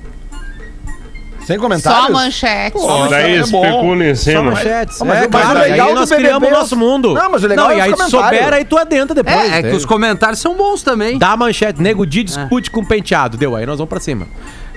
[1.47, 2.11] Sem Só comentários?
[2.11, 2.77] manchete.
[2.79, 3.65] E daí é bom.
[3.65, 4.43] especula em Só cima.
[4.43, 4.99] manchetes.
[5.01, 7.15] Mas é, o- mas o legal aí do nós BBB criamos o é- nosso mundo.
[7.15, 8.39] Não, mas o legal é e aí tu comentários.
[8.41, 9.53] souber, aí tu adentra depois.
[9.53, 11.19] É, é que os comentários são bons também.
[11.19, 13.37] Dá manchete, Nego Di discute com o penteado.
[13.37, 14.27] Deu, aí nós vamos pra cima.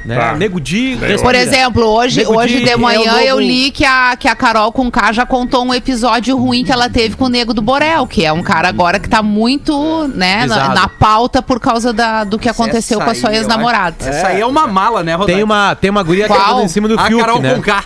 [0.08, 0.16] Né?
[0.18, 0.34] Tá.
[0.36, 0.98] Nego Di...
[1.22, 4.28] Por exemplo, hoje, Nego hoje Di de é manhã novo- eu li que a, que
[4.28, 7.54] a Carol com K já contou um episódio ruim que ela teve com o Nego
[7.54, 11.60] do Borel, que é um cara agora que tá muito, né, na, na pauta por
[11.60, 13.98] causa da, do que aconteceu Essa com a sua eu ex-namorada.
[14.08, 15.34] Essa aí é uma mala, né, Rodaica?
[15.36, 16.56] Tem uma, tem uma guria que Qual?
[16.56, 17.54] anda em cima do A Fiuk, Carol né?
[17.56, 17.84] com K.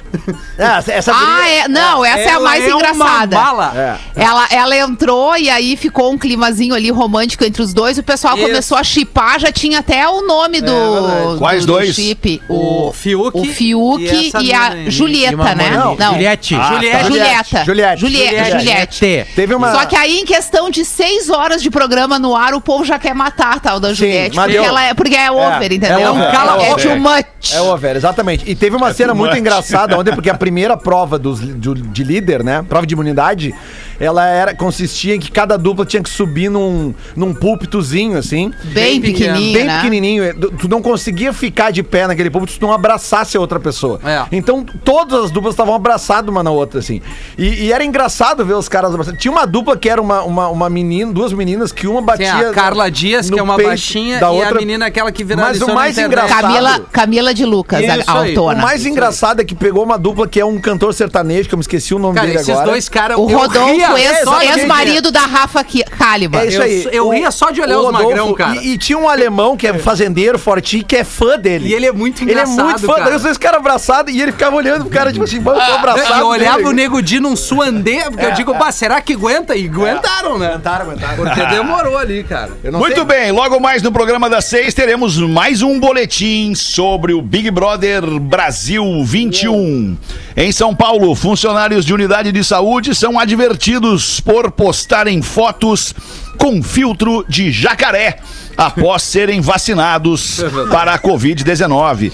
[0.59, 3.35] É, essa, Ah, guria- é, não, essa é a Ela mais é uma engraçada.
[3.35, 3.73] mala.
[3.75, 4.21] É.
[4.23, 7.97] Ela, ela entrou e aí ficou um climazinho ali romântico entre os dois.
[7.97, 8.45] O pessoal Isso.
[8.45, 11.95] começou a chipar, já tinha até o nome do, Quais do dois?
[11.95, 12.10] chip.
[12.49, 14.75] O O, Fiuk o Fiuk e e, a.
[14.75, 15.69] E Julieta, uma né?
[15.69, 16.13] mãe- Não.
[16.13, 16.55] Juliette.
[16.55, 16.95] Ah, Juliette.
[16.95, 17.65] É Julieta.
[17.65, 18.01] Juliette.
[18.01, 18.35] Juliette.
[18.35, 18.95] Juliette.
[18.99, 19.33] Juliette.
[19.35, 19.71] Teve uma...
[19.71, 22.97] Só que aí, em questão de seis horas de programa no ar, o povo já
[22.99, 24.35] quer matar a tal da Juliette.
[24.35, 24.63] mas Porque, deu.
[24.69, 25.99] ela é, porque é over, entendeu?
[25.99, 26.35] é over, é,
[26.67, 26.87] é over.
[26.87, 27.53] too much.
[27.53, 28.43] É over, exatamente.
[28.49, 32.43] E teve uma cena muito engraçada ontem, porque a primeira prova dos, de, de líder,
[32.43, 32.63] né?
[32.67, 33.53] Prova de imunidade,
[34.01, 38.51] ela era, consistia em que cada dupla tinha que subir num, num púlpitozinho, assim.
[38.63, 39.75] Bem, Bem pequenininho, Bem né?
[39.77, 40.33] pequenininho.
[40.39, 43.59] Tu- Tu não conseguia ficar de pé naquele púlpito se tu não abraçasse a outra
[43.59, 43.99] pessoa.
[44.03, 44.25] É.
[44.31, 47.01] Então, todas as duplas estavam abraçadas uma na outra, assim.
[47.37, 49.19] E, e era engraçado ver os caras abraçados.
[49.19, 52.49] Tinha uma dupla que era uma, uma, uma menina, duas meninas, que uma batia...
[52.49, 54.57] a Carla Dias, que é uma baixinha, da e outra.
[54.57, 58.21] a menina aquela que Mas viralizou o mais engraçado- Camila, Camila de Lucas, Isso a
[58.21, 58.35] aí.
[58.35, 58.59] O autora.
[58.59, 61.61] mais engraçado é que pegou uma dupla que é um cantor sertanejo, que eu me
[61.63, 62.65] esqueci o nome Cara, dele esses agora.
[62.67, 66.41] dois caras, O eu Rodolfo ria Rodolfo, É, ex- ex-marido da Rafa Kalimann.
[66.41, 66.87] É isso Eu- aí.
[66.91, 68.55] eu O- ria só de olhar o os magrão, cara.
[68.61, 71.69] E, e tinha um alemão que é fazendeiro, fortinho, que é fã dele.
[71.69, 72.93] E ele é muito Ele é engraçado, muito fã.
[72.95, 73.05] cara.
[73.05, 75.71] Daí os dois caras abraçados e ele ficava olhando pro cara, tipo assim, vamos tô
[75.73, 76.15] abraçado.
[76.15, 76.69] E eu olhava dele.
[76.69, 79.55] o Nego Di num suandê, porque eu digo, bah, será que aguenta?
[79.55, 80.47] E aguentaram, né?
[80.47, 81.15] Aguentaram, aguentaram.
[81.15, 82.51] Porque demorou ali, cara.
[82.63, 83.03] Eu não Muito sei.
[83.05, 88.01] bem, logo mais no programa das seis teremos mais um boletim sobre o Big Brother
[88.19, 89.97] Brasil 21.
[90.35, 93.80] Em São Paulo, funcionários de unidade de saúde são advertidos
[94.19, 95.93] por postarem fotos
[96.37, 98.19] com filtro de jacaré
[98.57, 100.39] após serem vacinados
[100.69, 102.11] para a Covid-19.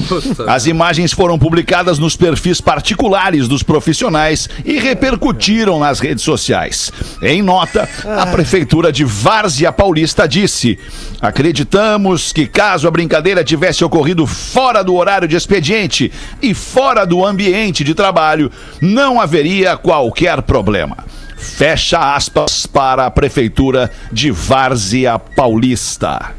[0.47, 6.91] As imagens foram publicadas nos perfis particulares dos profissionais e repercutiram nas redes sociais.
[7.21, 10.77] Em nota, a prefeitura de Várzea Paulista disse:
[11.21, 17.25] Acreditamos que caso a brincadeira tivesse ocorrido fora do horário de expediente e fora do
[17.25, 18.51] ambiente de trabalho,
[18.81, 20.97] não haveria qualquer problema.
[21.37, 26.31] Fecha aspas para a prefeitura de Várzea Paulista.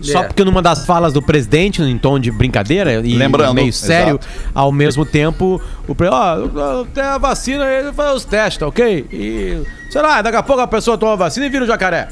[0.00, 4.18] Só porque numa das falas do presidente, em tom de brincadeira e Lembrando, meio sério,
[4.18, 4.50] exato.
[4.54, 6.08] ao mesmo tempo, o pre...
[6.08, 9.06] ó, tem a vacina ele faz os testes, tá ok?
[9.12, 12.08] E, sei lá, daqui a pouco a pessoa toma a vacina e vira o jacaré.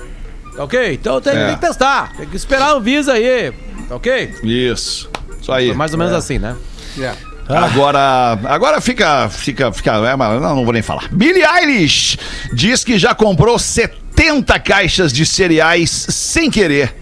[0.55, 0.93] Tá ok?
[0.93, 1.47] Então tem, É.
[1.47, 3.55] tem que testar, tem que esperar o Visa aí,
[3.89, 4.35] tá ok?
[4.43, 5.09] Isso.
[5.41, 5.69] Isso aí.
[5.69, 6.55] Foi mais ou menos assim, né?
[7.49, 11.09] Agora, agora fica, fica, fica, é, não, não vou nem falar.
[11.11, 12.19] Billie Eilish
[12.53, 16.95] diz que já comprou 70 caixas de cereais sem querer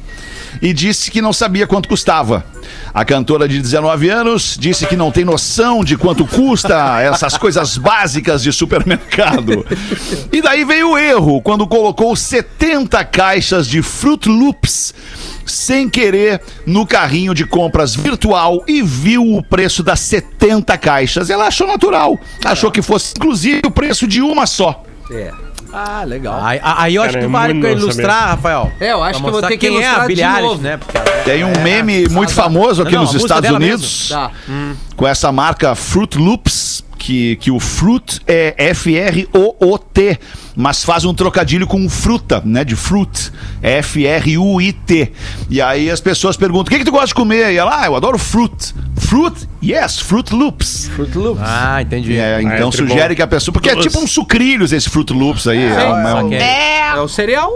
[0.60, 2.44] e disse que não sabia quanto custava.
[2.92, 7.76] A cantora de 19 anos disse que não tem noção de quanto custa essas coisas
[7.76, 9.66] básicas de supermercado.
[10.32, 14.94] E daí veio o erro quando colocou 70 caixas de Fruit Loops
[15.46, 21.30] sem querer no carrinho de compras virtual e viu o preço das 70 caixas.
[21.30, 24.82] Ela achou natural, achou que fosse inclusive o preço de uma só.
[25.10, 25.30] É.
[25.72, 26.40] Ah, legal.
[26.42, 28.72] Aí, aí eu acho Cara, que é vale pra ilustrar, Rafael.
[28.80, 30.62] É, eu acho Pra que vou ter que quem é a ilustrar novo.
[30.62, 30.78] né?
[31.24, 34.30] Tem um meme muito famoso aqui Não, nos Estados Unidos Tá.
[34.96, 40.18] com essa marca Fruit Loops, que, que o fruit é F-R-O-O-T,
[40.56, 42.64] mas faz um trocadilho com fruta, né?
[42.64, 43.30] De fruit.
[43.62, 45.12] F-R-U-I-T.
[45.48, 47.52] E aí as pessoas perguntam: o que, que tu gosta de comer?
[47.52, 48.74] E ela, ah, eu adoro fruit.
[49.06, 49.48] Fruit?
[49.64, 50.88] Yes, Fruit Loops.
[50.94, 51.42] Fruit Loops.
[51.44, 52.16] Ah, entendi.
[52.18, 53.52] É, então é sugere que a pessoa.
[53.52, 53.88] Porque é Doce.
[53.88, 55.64] tipo um sucrilhos esse Fruit Loops aí.
[55.64, 56.32] é, um- é um-.
[56.32, 57.50] É, É o cereal.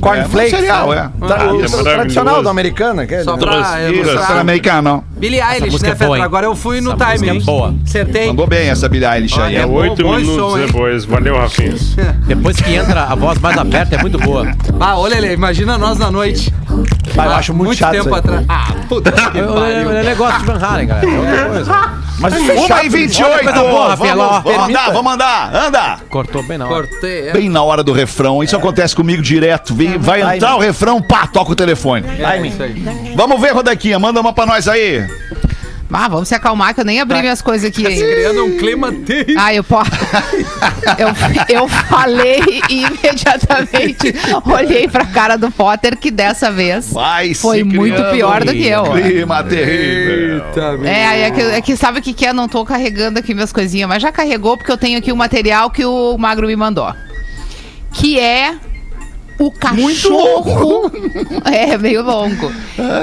[0.00, 0.52] Cornflakes.
[0.52, 0.98] É, um cereal, é.
[0.98, 1.82] Ah, o é maravilhoso.
[1.82, 3.38] tradicional do americano, que é, Só né?
[3.38, 5.04] pra americano.
[5.16, 6.22] Billie Eilish, né, é Fetra?
[6.22, 7.38] Agora eu fui no Essa timing.
[7.38, 7.74] é boa.
[7.84, 8.26] Acertei.
[8.28, 9.56] Mandou bem essa Billie Eilish aí.
[9.56, 11.04] É É oito minutos depois.
[11.04, 11.74] Valeu, Rafinha.
[12.26, 14.46] Depois que entra a voz mais aberta, é muito boa.
[14.78, 16.52] Ah, olha ali, imagina nós na noite.
[17.16, 18.44] Eu acho muito, chato tempo atrás.
[18.48, 19.44] Ah, puta que pariu.
[19.44, 21.10] eu negócio de Van Halen, galera.
[21.10, 21.98] É outra coisa.
[22.20, 25.54] Mas isso é Uma chato, e 28, Olha, coisa boa, Rafinha, vamos, andar, vamos andar,
[25.54, 25.96] anda!
[26.10, 26.86] Cortou bem na hora.
[26.88, 27.32] Cortei, é.
[27.32, 29.72] Bem na hora do refrão, isso acontece comigo direto.
[29.72, 30.36] Vem, vai Timing.
[30.36, 32.04] entrar o refrão, pá, toca o telefone.
[32.08, 33.14] É isso aí.
[33.14, 35.06] Vamos ver, Rodaquinha, manda uma pra nós aí.
[35.90, 38.04] Ah, vamos se acalmar que eu nem abri minhas coisas aqui ainda.
[38.04, 39.36] Criando um clima terrível.
[39.38, 39.90] Ah, eu posso.
[40.98, 46.92] Eu, eu falei e imediatamente olhei pra cara do Potter que dessa vez.
[46.92, 48.84] Vai Foi muito pior do que eu.
[48.84, 50.44] Clima terrível.
[50.84, 52.32] É, é que, é que sabe o que, que é?
[52.32, 55.70] Não tô carregando aqui minhas coisinhas, mas já carregou porque eu tenho aqui o material
[55.70, 56.92] que o Magro me mandou.
[57.92, 58.54] Que é
[59.38, 60.90] o cachorro.
[61.44, 62.50] é, meio longo.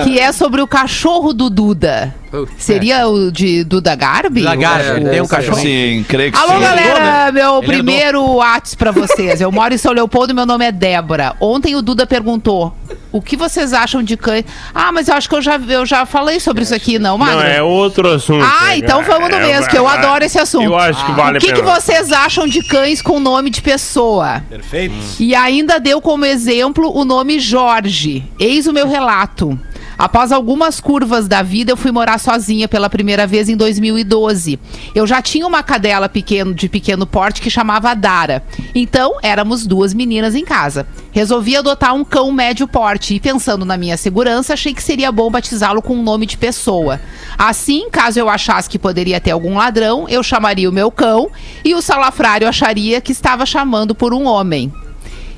[0.04, 2.14] Que é sobre o cachorro do Duda.
[2.58, 4.42] Seria o de Duda Garbi?
[4.44, 5.58] Da Garbi, É, tem um é, cachorro.
[5.58, 6.60] Sim, creio que Alô, sim.
[6.60, 7.32] galera!
[7.32, 9.40] Meu Ele primeiro WhatsApp pra vocês.
[9.40, 11.36] Eu moro em São Leopoldo e meu nome é Débora.
[11.40, 12.74] Ontem o Duda perguntou:
[13.16, 14.44] o que vocês acham de cães?
[14.74, 17.38] Ah, mas eu acho que eu já, eu já falei sobre isso aqui, não, Magro?
[17.38, 18.46] Não, é outro assunto.
[18.46, 20.66] Ah, então vamos no É, mesmo, que eu adoro esse assunto.
[20.66, 24.44] Eu acho que vale o que, que vocês acham de cães com nome de pessoa?
[24.50, 24.94] Perfeito.
[25.18, 28.24] E ainda deu como exemplo o nome Jorge.
[28.38, 29.58] Eis o meu relato.
[29.98, 34.60] Após algumas curvas da vida, eu fui morar sozinha pela primeira vez em 2012.
[34.94, 38.44] Eu já tinha uma cadela pequeno, de pequeno porte que chamava Dara.
[38.74, 40.86] Então, éramos duas meninas em casa.
[41.12, 45.32] Resolvi adotar um cão médio porte e, pensando na minha segurança, achei que seria bom
[45.32, 47.00] batizá-lo com um nome de pessoa.
[47.38, 51.30] Assim, caso eu achasse que poderia ter algum ladrão, eu chamaria o meu cão
[51.64, 54.74] e o salafrário acharia que estava chamando por um homem.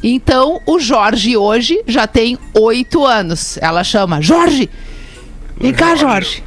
[0.04, 3.58] Então, o Jorge hoje já tem oito anos.
[3.62, 4.70] Ela chama Jorge.
[5.60, 6.44] Vem cá, Jorge.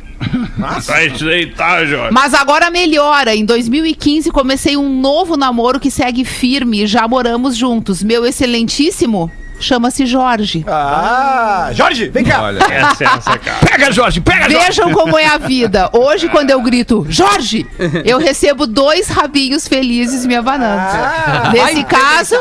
[0.87, 2.13] Vai te deitar, Jorge.
[2.13, 3.35] Mas agora melhora.
[3.35, 8.03] Em 2015 comecei um novo namoro que segue firme e já moramos juntos.
[8.03, 10.65] Meu excelentíssimo chama-se Jorge.
[10.67, 12.43] Ah, Jorge, vem cá.
[12.43, 12.59] Olha.
[12.63, 13.59] Essa é essa, cara.
[13.61, 14.67] Pega, Jorge, pega, Jorge.
[14.67, 15.91] Vejam como é a vida.
[15.93, 17.67] Hoje, quando eu grito Jorge,
[18.05, 20.71] eu recebo dois rabinhos felizes me abanando.
[20.97, 21.51] Ah.
[21.53, 22.35] Nesse caso,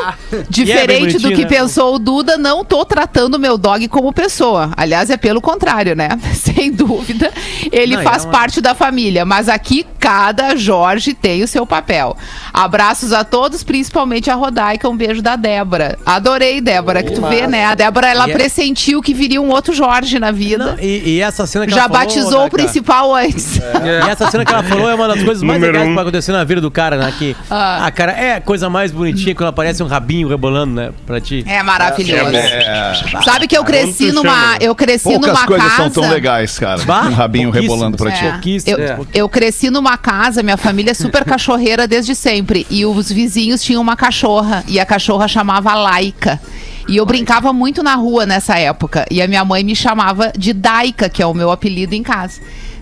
[0.48, 1.48] diferente do que né?
[1.48, 4.70] pensou o Duda, não tô tratando meu dog como pessoa.
[4.76, 6.08] Aliás, é pelo contrário, né?
[6.34, 7.30] Sem dúvida,
[7.70, 9.24] ele Não, faz é uma- parte da família.
[9.24, 12.16] Mas aqui, cada Jorge tem o seu papel.
[12.52, 14.88] Abraços a todos, principalmente a Rodaica.
[14.88, 15.98] Um beijo da Débora.
[16.04, 17.64] Adorei, Débora, que tu vê, né?
[17.66, 20.72] A Débora, ela E é- pressentiu que viria um outro Jorge na vida.
[20.72, 23.58] Não, e, e essa cena que Já ela falou, batizou né, o principal antes.
[23.58, 23.80] cara?
[24.06, 25.94] E essa cena que ela falou é uma das coisas mais Número legais que um.
[25.94, 27.12] vai acontecer na vida do cara, né?
[27.18, 27.86] Que, Ah.
[27.86, 27.90] ah.
[27.90, 30.90] cara, é a coisa mais bonitinha quando aparece um rabinho rebolando, né?
[31.06, 31.44] Pra ti.
[31.46, 32.34] É maravilhoso.
[32.34, 32.92] É,
[33.24, 35.76] Sabe que eu cresci numa, eu cresci poucas numa coisas casa.
[35.76, 36.82] são tão legais, cara.
[36.84, 38.24] Bah, um rabinho rebolando pra ti.
[38.24, 38.40] É.
[38.66, 42.66] Eu, eu cresci numa casa, minha família é super cachorreira desde sempre.
[42.70, 44.62] E os vizinhos tinham uma cachorra.
[44.68, 46.40] E a cachorra chamava Laika.
[46.88, 49.06] E eu brincava muito na rua nessa época.
[49.10, 52.40] E a minha mãe me chamava de Daika, que é o meu apelido em casa.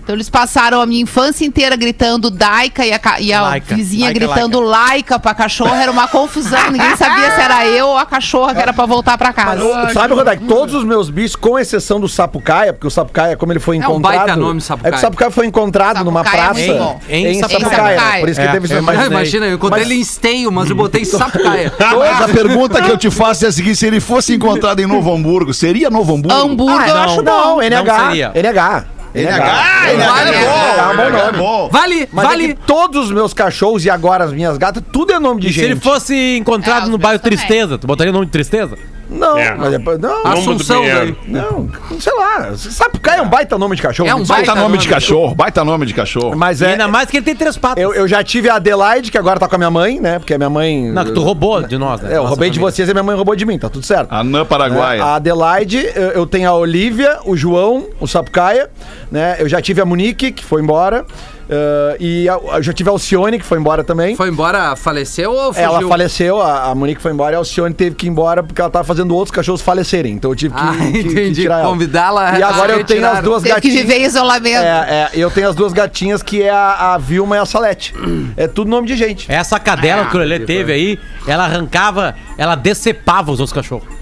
[0.09, 4.05] Então eles passaram a minha infância inteira gritando Daika e a, e a Laika, vizinha
[4.05, 5.83] Laika, gritando Laika pra cachorra.
[5.83, 6.57] Era uma confusão.
[6.73, 9.61] Ninguém sabia se era eu ou a cachorra que era pra voltar pra casa.
[9.93, 13.59] Sabe, Rodak, todos os meus bichos, com exceção do Sapucaia, porque o Sapucaia, como ele
[13.59, 14.15] foi É um encontrado.
[14.17, 14.89] baita nome, Sapucaia.
[14.89, 16.99] É que o Sapucaia foi encontrado numa Sapucaia é praça bom.
[17.07, 17.59] em, Em Sapucaia.
[17.69, 18.01] Sapucaia.
[18.01, 18.19] né?
[18.21, 19.07] Por isso que É, teve Ah, imaginei.
[19.09, 21.71] imagina, eu encontrei Mas- ele em esteio, mas eu botei sapucaia.
[21.77, 24.87] Mas a pergunta que eu te faço é a seguinte: se ele fosse encontrado em
[24.87, 26.35] Novo Hamburgo, seria Novo Hamburgo?
[26.35, 27.59] Hambúrguer eu acho bom.
[27.59, 28.07] Não, NH.
[28.07, 28.31] seria.
[28.33, 28.98] NH.
[29.13, 29.23] NH.
[29.23, 29.93] NH.
[29.93, 30.49] NH Vale, é bom.
[30.49, 31.37] é bom NH é nome.
[31.37, 31.69] bom.
[31.71, 32.43] Vale, Mas vale.
[32.43, 35.47] é que todos os meus cachorros e agora as minhas gatas, tudo é nome de
[35.47, 35.65] E gente.
[35.65, 37.37] se ele fosse encontrado É, no bairro também.
[37.37, 38.77] Tristeza, tu botaria o nome de Tristeza?
[39.09, 39.55] Não, É.
[39.55, 41.17] mas é, não, Assunção, velho.
[41.27, 41.69] não,
[41.99, 42.53] sei lá.
[42.55, 44.07] Sapucaia é um baita nome de cachorro.
[44.09, 46.35] É um me Baita Baita nome de cachorro, baita nome de cachorro.
[46.37, 46.67] Mas E é.
[46.69, 47.83] ainda mais que ele tem três patas.
[47.83, 50.19] Eu, eu já tive a Adelaide, que agora tá com a minha mãe, né?
[50.19, 50.91] Porque a minha mãe.
[50.91, 52.13] Não, que tu roubou de nós, né?
[52.13, 52.71] É, eu roubei de família.
[52.75, 54.11] vocês e minha mãe roubou de mim, tá tudo certo.
[54.13, 55.03] Anã Paraguaia.
[55.03, 58.69] A Adelaide, eu, eu tenho a Olivia, o João, o Sapucaia,
[59.11, 59.37] né?
[59.39, 61.03] Eu já tive a Monique, que foi embora.
[61.49, 64.15] Eh, e a- eu já tive a Alcione, que foi embora também.
[64.15, 65.63] Foi embora, faleceu ou fugiu?
[65.69, 68.61] Ela faleceu, a, a Monique foi embora e a Alcione teve que ir embora porque
[68.61, 70.13] ela tava fazendo outros cachorros falecerem.
[70.13, 71.41] Então eu tive que, Ah, que- que entendi.
[71.41, 71.69] tirar ela.
[71.69, 73.81] Convidá-la E a agora eu tenho as duas Teve que gatinhas.
[73.87, 74.63] viver em isolamento.
[74.63, 77.93] É, é, eu tenho as duas gatinhas que é a, a Vilma e a Salete.
[78.37, 79.31] É tudo nome de gente.
[79.31, 83.53] Essa cadela Ah, que o Lelê que teve aí, ela arrancava, ela decepava os outros
[83.53, 83.98] cachorros.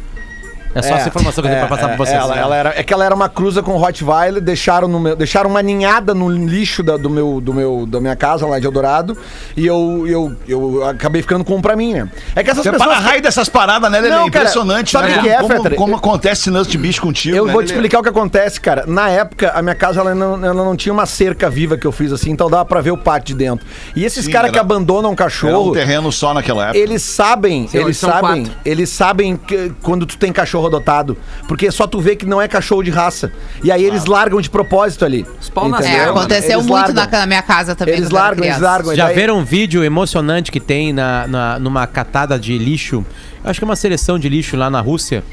[0.77, 2.17] É só essa informação que eu tenho pra passar é, pra vocês.
[2.17, 5.49] Ela, ela era, é que ela era uma cruza com Rottweiler, deixaram, no meu, deixaram
[5.49, 9.17] uma ninhada no lixo da, do meu, do meu, da minha casa lá de Eldorado
[9.55, 12.09] e eu, eu, eu acabei ficando com um pra mim, né?
[12.35, 12.89] É que essas Você pessoas...
[12.89, 14.09] para raio dessas paradas, né, Lelê?
[14.15, 15.17] Não, cara, Impressionante, sabe né?
[15.17, 17.75] o que é, como, como acontece lance de bicho contigo, Eu né, vou te Lelê?
[17.77, 18.85] explicar o que acontece, cara.
[18.87, 21.91] Na época, a minha casa ela não, ela não tinha uma cerca viva que eu
[21.91, 23.65] fiz assim, então dava pra ver o pátio de dentro.
[23.95, 26.77] E esses caras era- que abandonam um Era cachorro, um terreno só naquela época.
[26.77, 28.59] eles sabem, Sim, eles sabem, quatro.
[28.65, 32.47] eles sabem que- quando tu tem cachorro adotado, porque só tu vê que não é
[32.47, 33.31] cachorro de raça.
[33.63, 35.25] E aí eles largam de propósito ali.
[35.53, 37.19] pau na É, aconteceu Eles muito largam.
[37.19, 37.95] na, minha casa também.
[37.95, 38.71] Eles quando eu era largam, eles criança.
[38.73, 38.95] largam.
[38.95, 43.05] Já daí- viram um vídeo emocionante que tem na, na- numa catada de lixo?
[43.43, 45.23] Eu acho que é uma seleção de lixo lá na Rússia.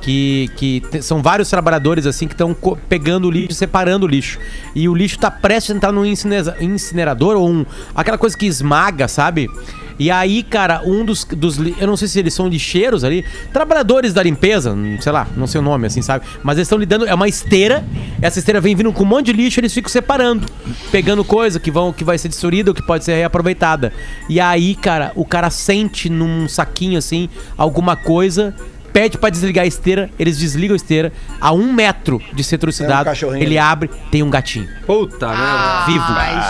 [0.00, 2.54] Que, que te- são vários trabalhadores assim que estão
[2.90, 4.38] pegando o lixo, separando o lixo.
[4.74, 7.64] E o lixo tá prestes a entrar num incineza- incinerador ou um.
[7.94, 9.48] aquela coisa que esmaga, sabe?
[9.98, 11.58] E aí, cara, um dos, dos.
[11.58, 15.60] Eu não sei se eles são lixeiros ali, trabalhadores da limpeza, sei lá, não sei
[15.60, 16.24] o nome, assim, sabe?
[16.42, 17.06] Mas eles estão lidando.
[17.06, 17.84] É uma esteira,
[18.20, 20.46] essa esteira vem vindo com um monte de lixo, eles ficam separando,
[20.90, 23.92] pegando coisa que, vão, que vai ser destruída ou que pode ser reaproveitada.
[24.28, 28.54] E aí, cara, o cara sente num saquinho assim alguma coisa.
[28.94, 31.12] Pede pra desligar a esteira, eles desligam a esteira.
[31.40, 34.68] A um metro de ser trucidado, cachorrinho ele abre, tem um gatinho.
[34.86, 35.84] Puta merda.
[35.86, 36.04] Vivo.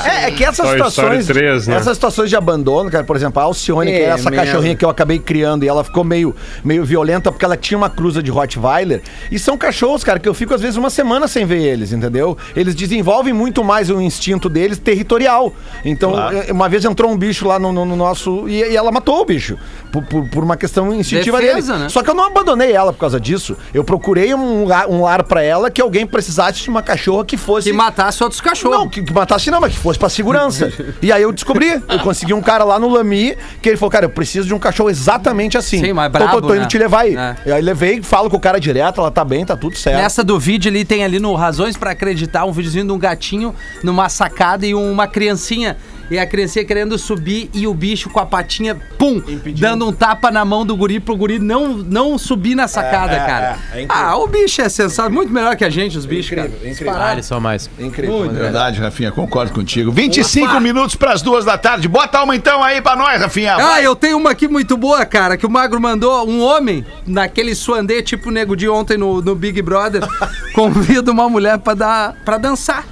[0.07, 1.26] É, é que essas Toy situações.
[1.26, 1.76] 3, né?
[1.76, 4.44] Essas situações de abandono, cara, por exemplo, a Alcione, que É, era essa merda.
[4.46, 7.88] cachorrinha que eu acabei criando, e ela ficou meio, meio violenta porque ela tinha uma
[7.88, 9.00] cruza de Rottweiler.
[9.33, 12.37] E são cachorros, cara, que eu fico às vezes uma semana sem ver eles, entendeu?
[12.54, 15.50] Eles desenvolvem muito mais o instinto deles territorial.
[15.83, 18.46] Então, eh, uma vez entrou um bicho lá no, no- no nosso.
[18.48, 19.57] E, e ela matou o bicho.
[19.90, 21.85] Por, por- por uma questão instintiva Defesa, dele.
[21.85, 21.88] né?
[21.88, 23.57] Só que eu não abandonei ela por causa disso.
[23.73, 27.37] Eu procurei um, lar- um lar pra ela que alguém precisasse de uma cachorra que
[27.37, 27.70] fosse.
[27.70, 28.77] Que matasse outros cachorros.
[28.79, 30.73] Não, que, que matasse não, mas que fosse pra segurança.
[31.01, 34.07] e aí eu descobri, eu consegui um cara lá no Lami, que ele falou, cara,
[34.07, 35.81] eu preciso de um cachorro exatamente assim.
[35.81, 36.68] Sim, mas Então, tô, brabo, tô indo né?
[36.68, 37.16] te levar aí.
[37.16, 37.37] É.
[37.47, 39.97] E aí levei, falo com o cara direto, ela tá bem, tá tudo certo.
[39.97, 43.55] Nessa do vídeo ali, tem ali no Razões pra Acreditar, um videozinho de um gatinho
[43.83, 45.77] numa sacada e uma criancinha.
[46.10, 49.22] E a criancinha querendo subir e o bicho com a patinha, pum,
[49.58, 53.58] dando um tapa na mão do guri pro guri não, não subir na sacada, cara.
[53.72, 54.04] é, é incrível.
[54.04, 56.70] ah, o bicho é sensato, muito melhor que a gente, os bichos, Incrível, cara.
[56.70, 56.94] incrível.
[56.96, 57.70] Ah, eles são mais.
[57.78, 58.18] Incrível.
[58.18, 58.34] Muito.
[58.34, 59.90] Verdade, Rafinha, concordo contigo.
[59.90, 61.88] 25 minutos pras duas da tarde.
[61.88, 63.56] Bota uma então aí pra nós, Rafinha.
[63.56, 66.28] Ah, eu tenho uma aqui muito boa, cara, que o Magro mandou.
[66.28, 70.02] Um homem, naquele suandê, tipo o nego de ontem no, no Big Brother,
[70.54, 72.84] convida uma mulher pra, dar, pra dançar.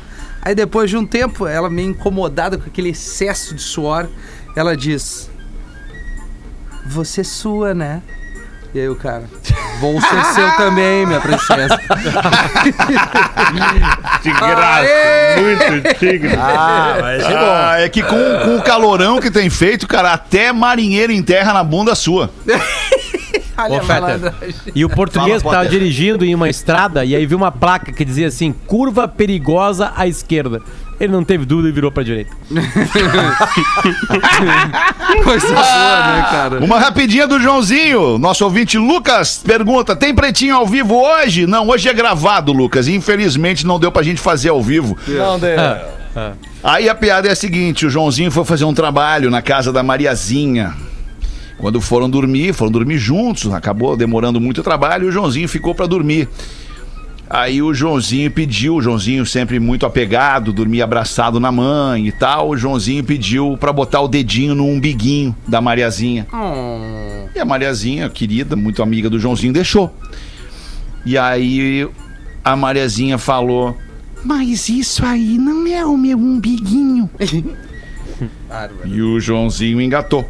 [0.45, 4.09] Aí depois de um tempo, ela meio incomodada com aquele excesso de suor,
[4.57, 5.31] ela diz:
[6.85, 8.03] Você sua, né?
[8.75, 9.25] E aí o cara,
[9.81, 11.79] vou ser seu também, minha princesa.
[14.23, 14.89] De graça.
[15.39, 16.35] Muito tigre.
[16.39, 17.37] Ah, mas é bom.
[17.39, 21.63] Ah, é que com, com o calorão que tem feito, cara, até marinheiro enterra na
[21.63, 22.31] bunda sua.
[23.57, 24.35] Olha Ô, Fetter,
[24.75, 25.81] e o português Fala, tava Potter.
[25.81, 30.07] dirigindo em uma estrada e aí viu uma placa que dizia assim, curva perigosa à
[30.07, 30.62] esquerda.
[31.01, 32.31] Ele não teve dúvida e virou pra direita.
[35.25, 36.61] Coisa boa, né, cara?
[36.65, 38.19] Uma rapidinha do Joãozinho.
[38.19, 41.45] Nosso ouvinte Lucas pergunta: tem pretinho ao vivo hoje?
[41.47, 42.87] Não, hoje é gravado, Lucas.
[42.87, 44.97] Infelizmente não deu pra gente fazer ao vivo.
[45.09, 45.57] Não, de...
[46.62, 49.83] Aí a piada é a seguinte: o Joãozinho foi fazer um trabalho na casa da
[49.83, 50.73] Mariazinha.
[51.62, 55.72] Quando foram dormir, foram dormir juntos, acabou demorando muito o trabalho e o Joãozinho ficou
[55.77, 56.29] pra dormir.
[57.31, 62.48] Aí o Joãozinho pediu, o Joãozinho sempre muito apegado, dormia abraçado na mãe e tal.
[62.48, 66.27] O Joãozinho pediu pra botar o dedinho no umbiguinho da Mariazinha.
[66.35, 67.29] Hum.
[67.33, 69.94] E a Mariazinha, querida, muito amiga do Joãozinho, deixou.
[71.07, 71.88] E aí
[72.44, 73.79] a Mariazinha falou:
[74.25, 77.09] Mas isso aí não é o meu umbiguinho.
[78.85, 80.27] e o Joãozinho engatou.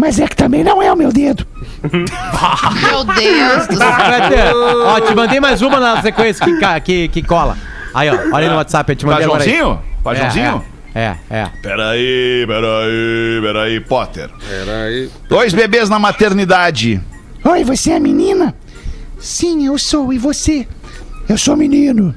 [0.00, 1.46] Mas é que também não é o meu dedo.
[1.84, 4.56] Meu Deus do céu.
[4.86, 7.54] Ó, te mandei mais uma na sequência que, que, que cola.
[7.92, 9.50] Aí, ó, olha aí no WhatsApp, eu te mandei agora aí.
[9.50, 9.82] Joãozinho?
[10.02, 10.64] Pra É, Joãozinho?
[10.94, 11.16] É, é.
[11.40, 11.50] é.
[11.62, 14.30] Peraí, peraí, peraí, Potter.
[14.48, 15.10] Peraí.
[15.28, 16.98] Dois bebês na maternidade.
[17.44, 18.54] Oi, você é menina?
[19.18, 20.14] Sim, eu sou.
[20.14, 20.66] E você?
[21.28, 22.14] Eu sou menino.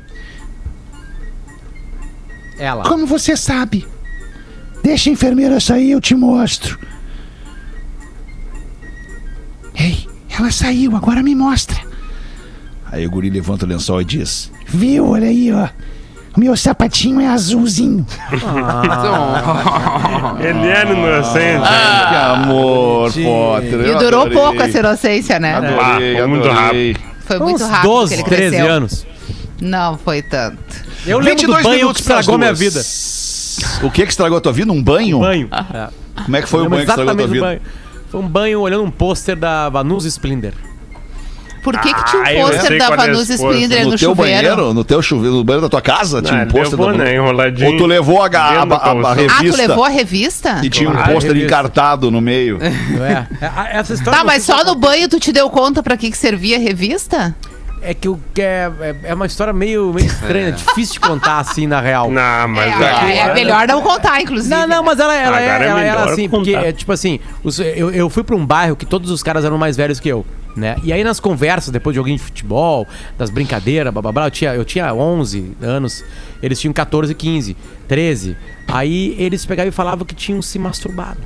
[2.57, 2.83] Ela.
[2.83, 3.85] Como você sabe?
[4.81, 6.79] Deixa a enfermeira sair, eu te mostro.
[9.75, 10.07] Ei,
[10.37, 11.77] ela saiu, agora me mostra.
[12.91, 15.67] Aí o guri levanta o lençol e diz: Viu, olha aí, ó.
[16.35, 18.05] O meu sapatinho é azulzinho.
[20.39, 21.67] Ele era inocente.
[22.09, 23.79] Que amor, Potter.
[23.81, 24.37] E durou adorei.
[24.37, 25.55] pouco essa inocência, né?
[25.55, 26.97] Adorei, Ah, foi muito adorei.
[27.25, 28.71] Foi muito Uns rápido 12, que ele 13 cresceu.
[28.71, 29.05] anos.
[29.61, 30.57] Não foi tanto.
[31.05, 32.81] Eu lembro do banho que estragou minha vida.
[33.83, 34.71] O que que estragou a tua vida?
[34.71, 35.19] Um banho?
[35.19, 35.49] Banho.
[36.25, 37.45] Como é que foi o banho que estragou a tua vida?
[37.45, 37.61] banho.
[38.13, 40.51] Foi um banho olhando um pôster da Vanusa Splendor.
[41.63, 43.89] Por que, que tinha Ah, um eu pôster sei da qual é Vanusa No, no,
[43.89, 44.15] teu chuveiro?
[44.15, 44.73] banheiro?
[44.75, 46.21] No teu chuveiro, no banheiro da tua casa?
[46.21, 47.15] Tinha Ah, um pôster levou, da né?
[47.15, 47.71] Enroladinho.
[47.71, 49.09] Ou tu levou a, ga- a, Dentro do a- a calção.
[49.09, 50.61] Ah, revista tu levou a revista?
[50.63, 51.47] e tinha um Claro, pôster revista.
[51.47, 52.59] encartado no meio.
[52.61, 53.27] É.
[53.73, 56.17] É, Essa história Tá, mas só no banho tu te deu conta pra que, que
[56.17, 57.35] servia a revista?
[57.85, 61.39] É que o que é, é, é uma história meio, meio estranha, difícil de contar
[61.39, 62.09] assim na real.
[62.09, 64.53] Não, mas é, aqui- é melhor não contar, inclusive.
[64.53, 66.67] Não, não, mas ela, ela, é, Agora é ela era assim, porque, contar.
[66.67, 69.57] é, tipo assim, os- eu, eu fui pra um bairro que todos os caras eram
[69.57, 70.77] mais velhos que eu, né?
[70.83, 74.31] E aí nas conversas, depois de joguinho de futebol, das brincadeiras, blá, blá, blá, eu
[74.31, 76.03] tinha, eu tinha 11 anos,
[76.41, 78.37] eles tinham 14, 15, 13.
[78.67, 81.19] Aí eles pegavam e falavam que tinham se masturbado.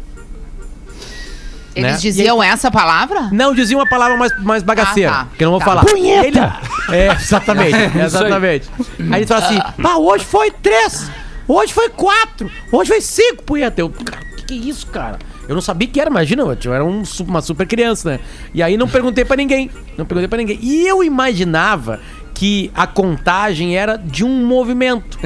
[1.78, 1.98] Eles né?
[1.98, 3.30] diziam essa palavra?
[3.32, 5.28] Não, dizia uma palavra mais, mais bagaceira, Ah, tá.
[5.38, 5.66] que eu não vou Tá.
[5.66, 5.86] falar.
[5.86, 6.58] Punheta!
[6.92, 8.70] é, exatamente, exatamente.
[9.12, 11.10] aí ele fala assim, pá, hoje foi três,
[11.48, 13.82] hoje foi quatro, hoje foi cinco punheta.
[13.82, 15.20] Eu, cara, que que é isso, cara?
[15.48, 18.20] Eu não sabia que era, imagina, eu era um uma super criança, né?
[18.54, 20.60] E aí não perguntei pra ninguém, não perguntei pra ninguém.
[20.62, 22.00] E eu imaginava
[22.34, 25.18] que a contagem era de um movimento,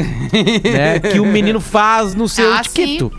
[0.64, 1.00] né?
[1.00, 3.12] Que o menino faz no seu Ah, tiquito.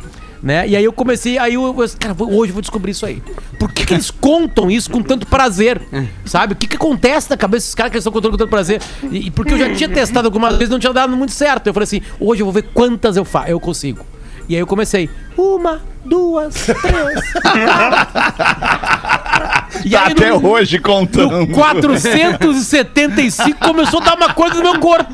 [0.42, 0.68] Né?
[0.68, 3.22] E aí eu comecei, aí eu, eu cara, hoje eu vou descobrir isso aí.
[3.60, 5.80] Por que, que eles contam isso com tanto prazer?
[6.24, 6.54] Sabe?
[6.54, 8.82] O que, que acontece na cabeça desses caras que eles estão contando com tanto prazer?
[9.10, 11.68] E, porque eu já tinha testado algumas vezes não tinha dado muito certo.
[11.68, 14.04] Eu falei assim, hoje eu vou ver quantas eu faço, eu consigo.
[14.48, 16.74] E aí eu comecei, uma, duas, três.
[19.84, 21.40] e Tá aí até no- hoje contando.
[21.40, 25.12] no 475 começou a dar uma coisa no meu corpo.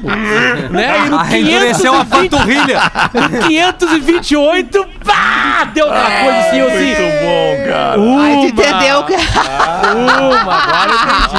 [0.70, 1.06] Né?
[1.06, 2.80] E no Ah, endureceu a 520 panturrilha.
[3.14, 6.78] no 528, pá, deu aquela coisa assim, eu assim.
[6.78, 7.92] Muito bom, cara.
[7.92, 8.98] Ai, tu Uma, entendeu?
[9.96, 10.90] uma, agora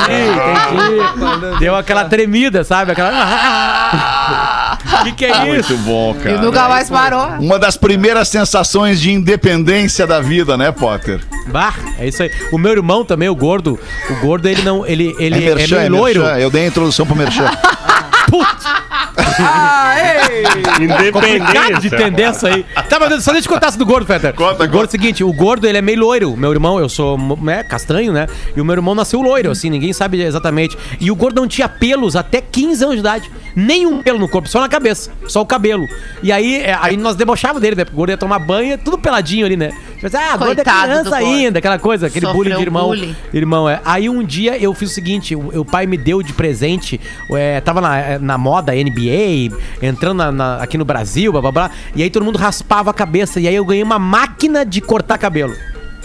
[0.10, 1.00] eu entendi,
[1.40, 1.60] entendi.
[1.60, 2.92] Deu aquela tremida, sabe?
[2.92, 3.10] Aquela.
[5.04, 5.74] Que que é isso?
[5.74, 6.42] Muito bom, E cara.
[6.42, 7.28] nunca mais parou.
[7.40, 11.20] Uma das primeiras sensações de independência da vida, né, Potter?
[11.48, 12.32] Bah, é isso aí.
[12.52, 15.92] O meu irmão também, o gordo, o gordo ele não, ele ele é, merchan, meio
[15.92, 16.22] loiro.
[16.22, 16.38] merchan.
[16.40, 17.50] Eu dei a introdução pro Merchan.
[18.30, 18.66] Putz.
[19.42, 21.12] Ah, ei!
[21.12, 22.66] Complicado de isso aí.
[22.88, 24.34] Tá, mas só deixa eu contar essa do gordo, Fetter.
[24.34, 26.36] Conta, o gordo é o seguinte, o gordo, ele é meio loiro.
[26.36, 28.28] Meu irmão, eu sou né, castanho, né?
[28.56, 30.78] E o meu irmão nasceu loiro, assim, ninguém sabe exatamente.
[31.00, 33.32] E o gordo não tinha pelos até 15 anos de idade.
[33.56, 35.12] Nenhum pelo no corpo, só na cabeça.
[35.28, 35.88] Só o cabelo.
[36.22, 37.86] E aí, é, aí nós debochávamos dele, né?
[37.86, 39.72] Porque o gordo ia tomar banho, tudo peladinho ali, né?
[40.00, 42.62] Tipo assim, ah, o gordo é Coitado criança ainda, aquela coisa, aquele Sofreu bullying de
[42.62, 42.88] irmão.
[42.88, 43.16] bullying.
[43.34, 43.82] Irmão, é.
[43.84, 47.00] Aí um dia eu fiz o seguinte: o, o pai me deu de presente,
[47.32, 51.52] é, tava na, é, na moda NBA, entrando na- na- aqui no Brasil, blá blá
[51.52, 51.72] blá.
[51.96, 53.40] E aí todo mundo raspava a cabeça.
[53.42, 55.54] E aí eu ganhei uma máquina de cortar cabelo.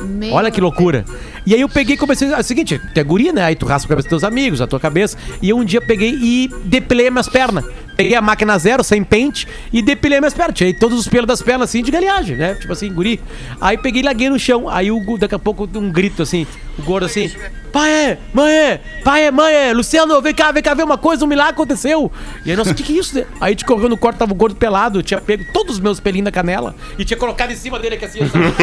[0.01, 1.05] Meu Olha que loucura.
[1.47, 2.33] E aí eu peguei e comecei.
[2.33, 3.45] É o seguinte, tu é guria, né?
[3.45, 5.17] Aí tu raspa a cabeça dos teus amigos, a tua cabeça.
[5.41, 7.65] E eu um dia peguei e depilei minhas pernas.
[7.97, 10.57] Peguei a máquina zero, sem pente, e depilei minhas pernas.
[10.57, 12.55] Tirei todos os pelos das pernas, assim, de galinhagem, né?
[12.55, 13.21] Tipo assim, guri.
[13.61, 14.69] Aí peguei e larguei no chão.
[14.69, 16.47] Aí o, daqui a pouco um grito assim,
[16.79, 17.31] o gordo assim.
[17.75, 20.97] Pai, é, mãe, é, pai, é, mãe, é, Luciano, vem cá, vem cá ver uma
[20.97, 22.09] coisa, um milagre aconteceu.
[22.47, 23.19] E aí, nossa, o que, que é isso?
[23.19, 25.99] Aí a gente correu no quarto, tava o gordo pelado, tinha pego todos os meus
[25.99, 28.21] pelinhos da canela e tinha colocado em cima dele aqui assim.
[28.21, 28.55] sabe?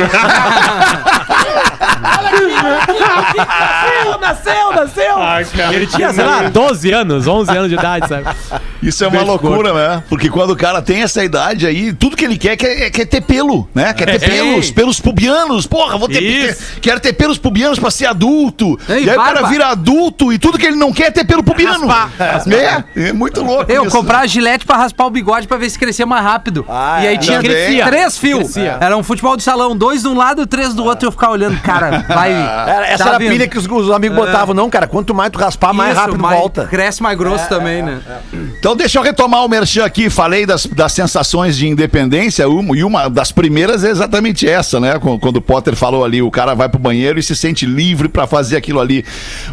[2.17, 2.77] Olha aqui, olha
[3.19, 5.17] aqui, nasceu, nasceu, nasceu.
[5.17, 6.51] Ai, cara, Ele tinha, sei lá, nojo.
[6.53, 8.29] 12 anos, 11 anos de idade, sabe?
[8.81, 10.03] Isso é uma Beijo, loucura, né?
[10.07, 13.21] Porque quando o cara tem essa idade aí, tudo que ele quer quer, quer ter
[13.21, 13.93] pelo, né?
[13.93, 14.29] Quer ter É.
[14.29, 15.67] pelos, pelos pubianos.
[15.67, 18.79] Porra, vou ter, ter quero ter pelos pubianos pra ser adulto.
[18.89, 19.33] Ei, e aí o barba.
[19.35, 21.87] cara vira adulto e tudo que ele não quer é ter pelo pubiano.
[21.87, 22.43] Raspar,
[22.95, 23.95] É, é muito louco Eu isso.
[23.95, 26.65] comprar a gilete pra raspar o bigode pra ver se crescia mais rápido.
[26.69, 27.17] Ah, e aí é.
[27.17, 27.83] tinha Também.
[27.83, 28.55] três fios.
[28.57, 31.05] Era um futebol de salão, dois de um lado e três do outro.
[31.05, 32.31] E eu ficava olhando, cara, vai.
[32.31, 34.53] Era- essa tá era a pilha que os, os amigos botavam.
[34.53, 36.65] Não, cara, quanto mais tu raspar, mais Isso, rápido mais- volta.
[36.67, 37.99] Cresce mais grosso também, né?
[38.59, 40.09] Então deixa eu retomar o merchan aqui.
[40.09, 44.99] Falei das, das sensações de independência uma, e uma das primeiras é exatamente essa, né?
[44.99, 48.07] Quando, quando o Potter falou ali, o cara vai pro banheiro e se sente livre
[48.07, 48.90] pra fazer aquilo ali.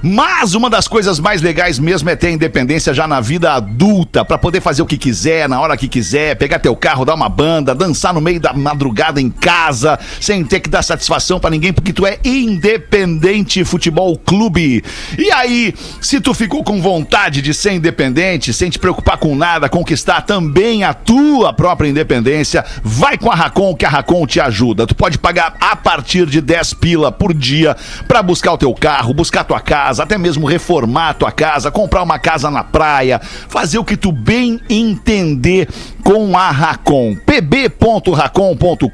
[0.03, 4.39] Mas uma das coisas mais legais mesmo é ter independência já na vida adulta, pra
[4.39, 7.75] poder fazer o que quiser, na hora que quiser, pegar teu carro, dar uma banda,
[7.75, 11.93] dançar no meio da madrugada em casa, sem ter que dar satisfação pra ninguém, porque
[11.93, 14.83] tu é Independente Futebol Clube.
[15.17, 19.69] E aí, se tu ficou com vontade de ser independente, sem te preocupar com nada,
[19.69, 24.87] conquistar também a tua própria independência, vai com a Racon que a Racon te ajuda.
[24.87, 27.77] Tu pode pagar a partir de 10 pila por dia
[28.07, 32.19] pra buscar o teu carro, buscar tua casa, até mesmo reformar tua casa, comprar uma
[32.19, 35.69] casa na praia, fazer o que tu bem entender
[36.03, 37.17] com a Racon.
[37.27, 38.89] pb.racon.com.br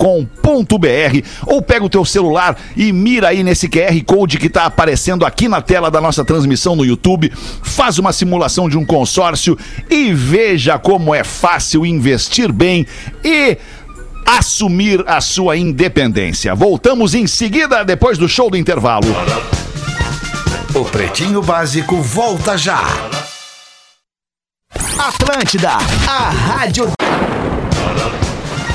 [1.47, 5.49] ou pega o teu celular e mira aí nesse QR Code que tá aparecendo aqui
[5.49, 7.33] na tela da nossa transmissão no YouTube,
[7.63, 9.57] faz uma simulação de um consórcio
[9.89, 12.87] e veja como é fácil investir bem
[13.25, 13.57] e
[14.25, 16.55] assumir a sua independência.
[16.55, 19.07] Voltamos em seguida depois do show do intervalo.
[20.75, 22.83] O Pretinho Básico volta já.
[24.99, 25.71] Atlântida,
[26.09, 26.91] a rádio.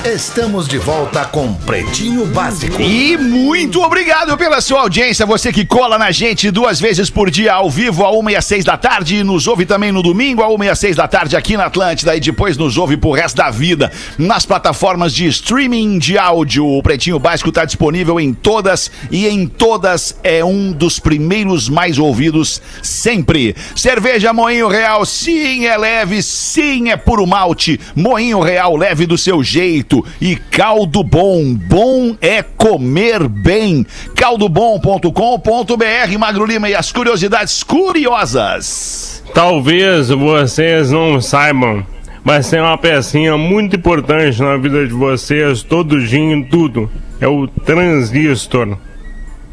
[0.06, 2.82] Estamos de volta com Pretinho Básico.
[2.82, 7.54] E muito obrigado pela sua audiência, você que cola na gente duas vezes por dia
[7.54, 10.41] ao vivo, a uma e às seis da tarde, e nos ouve também no domingo,
[10.41, 13.12] a uma e às seis da tarde aqui na Atlântida, e depois nos ouve pro
[13.12, 16.66] resto da vida nas plataformas de streaming de áudio.
[16.66, 22.00] O Pretinho Básico está disponível em todas, e em todas é um dos primeiros mais
[22.00, 23.54] ouvidos sempre.
[23.76, 27.78] Cerveja Moinho Real, sim, é leve, sim, é puro malte.
[27.93, 29.88] Moinho Real, leve do seu jeito.
[30.21, 33.85] E caldo bom, bom é comer bem.
[34.15, 39.23] caldobom.com.br, Magro Lima e as curiosidades curiosas.
[39.33, 41.85] Talvez vocês não saibam,
[42.23, 46.89] mas tem uma pecinha muito importante na vida de vocês, todo dia em tudo.
[47.19, 48.77] É o transistor.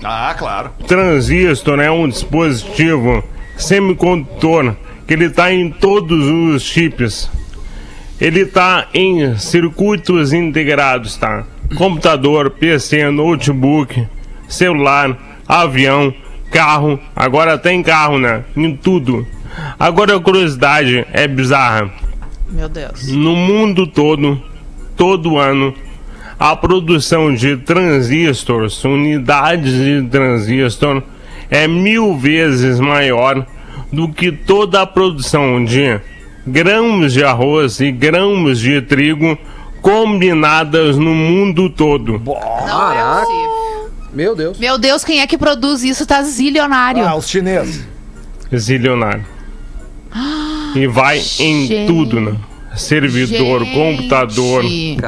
[0.05, 0.71] Ah, claro.
[0.87, 3.25] Transistor é um dispositivo
[3.57, 4.77] semicondutor
[5.07, 7.31] que ele está em todos os chips.
[8.21, 11.45] Ele está em circuitos integrados, tá?
[11.77, 14.07] Computador, PC, notebook,
[14.49, 16.15] celular, avião,
[16.51, 16.99] carro.
[17.15, 18.45] Agora tem carro, né?
[18.57, 19.27] Em tudo.
[19.79, 21.91] Agora a curiosidade é bizarra.
[22.49, 23.09] Meu Deus.
[23.09, 24.41] No mundo todo,
[24.97, 25.75] todo ano,
[26.39, 31.03] a produção de transistores, unidades de transistor,
[31.51, 33.47] é mil vezes maior
[33.93, 36.01] do que toda a produção de
[36.47, 39.37] grãos de arroz e grãos de trigo
[39.83, 42.17] combinadas no mundo todo.
[42.17, 43.91] É possível.
[44.13, 44.59] Meu Deus.
[44.59, 47.07] Meu Deus, quem é que produz isso tá zilionário.
[47.07, 47.87] Ah, os chineses.
[48.55, 49.25] Zilionário.
[50.75, 51.87] E vai em Gente.
[51.87, 52.35] tudo, né?
[52.77, 53.75] Servidor, Gente.
[53.75, 54.63] computador,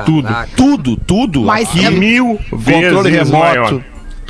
[0.04, 0.22] tudo.
[0.28, 0.48] Caraca.
[0.56, 1.84] Tudo, tudo Mas aqui.
[1.84, 3.32] é- Mil vezes Controle remoto.
[3.38, 3.80] maior.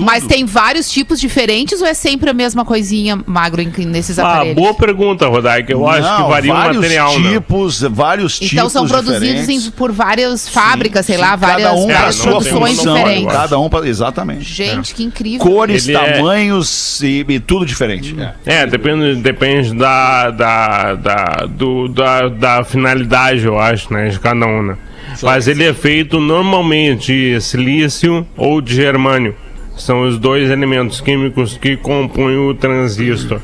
[0.01, 4.32] Mas tem vários tipos diferentes ou é sempre a mesma coisinha magro em- nesses Ah,
[4.34, 4.55] aparelhos?
[4.57, 5.72] boa pergunta, Rodaica.
[5.72, 7.32] Eu acho que Não, varia o vários material, né?
[7.32, 11.74] tipos, vários tipos Então são produzidos em- por várias fábricas, sei Sim, lá, várias, cada
[11.76, 13.32] um várias sua produções função, diferentes.
[13.32, 14.44] Cada um exatamente.
[14.44, 15.46] Gente, que incrível.
[15.46, 18.14] Cores, Ele é- tamanhos e, e tudo diferente.
[18.46, 18.61] É.
[18.62, 24.09] É, depende, depende da, da, da, do, da, da finalidade, eu acho, né?
[24.09, 24.76] De cada um, né?
[25.22, 29.34] Mas ele é feito normalmente de silício ou de germânio.
[29.79, 33.41] São os dois elementos químicos que compõem o transistor.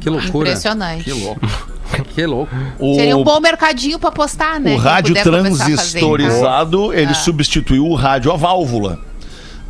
[0.00, 0.48] Que loucura.
[0.48, 1.04] Impressionante.
[1.04, 1.40] Que louco.
[2.14, 2.54] Que louco.
[2.96, 4.74] Seria um O, bom mercadinho pra postar, né?
[4.74, 5.32] o rádio então.
[5.32, 9.00] transistorizado, ele substituiu o rádio a válvula.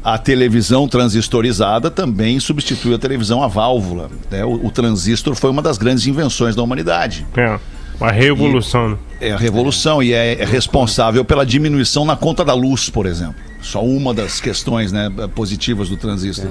[0.03, 4.09] A televisão transistorizada também substitui a televisão a válvula.
[4.31, 4.45] né?
[4.45, 7.27] O, o transistor foi uma das grandes invenções da humanidade.
[7.37, 7.59] É,
[8.01, 8.91] uma revolução.
[8.91, 8.97] né?
[9.21, 13.35] É a revolução e é, é responsável pela diminuição na conta da luz, por exemplo.
[13.67, 16.51] Só uma das questões né, positivas do transistor.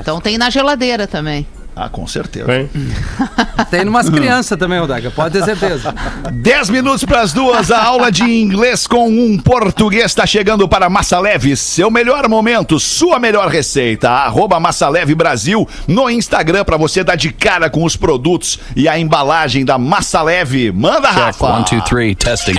[0.00, 1.46] Então tem na geladeira também.
[1.74, 2.46] Ah, com certeza.
[2.46, 2.68] Bem,
[3.70, 5.94] Tem numas crianças também, Rodaga, pode ter certeza.
[6.30, 10.90] 10 minutos para as duas, a aula de inglês com um português está chegando para
[10.90, 11.56] Massa Leve.
[11.56, 14.10] Seu melhor momento, sua melhor receita.
[14.10, 18.86] Arroba Massa Leve Brasil no Instagram para você dar de cara com os produtos e
[18.86, 20.70] a embalagem da Massa Leve.
[20.72, 21.46] Manda, Rafa.
[21.46, 22.54] One, two, three, testing.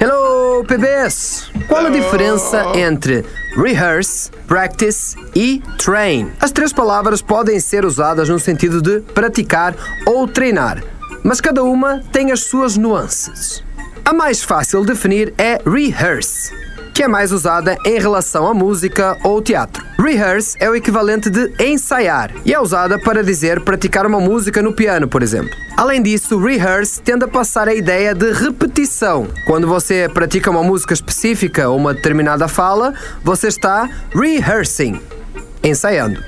[0.00, 1.50] Hello, PBs!
[1.68, 3.22] Qual a diferença entre
[3.54, 6.32] rehearse, practice e train?
[6.40, 9.74] As três palavras podem ser usadas no sentido de praticar
[10.06, 10.82] ou treinar,
[11.22, 13.62] mas cada uma tem as suas nuances.
[14.06, 16.54] A mais fácil de definir é rehearse,
[16.94, 19.84] que é mais usada em relação à música ou teatro.
[19.98, 24.72] Rehearse é o equivalente de ensaiar e é usada para dizer praticar uma música no
[24.72, 25.50] piano, por exemplo.
[25.76, 29.28] Além disso, rehearse tende a passar a ideia de repetição.
[29.46, 35.00] Quando você pratica uma música específica ou uma determinada fala, você está rehearsing,
[35.62, 36.22] ensaiando.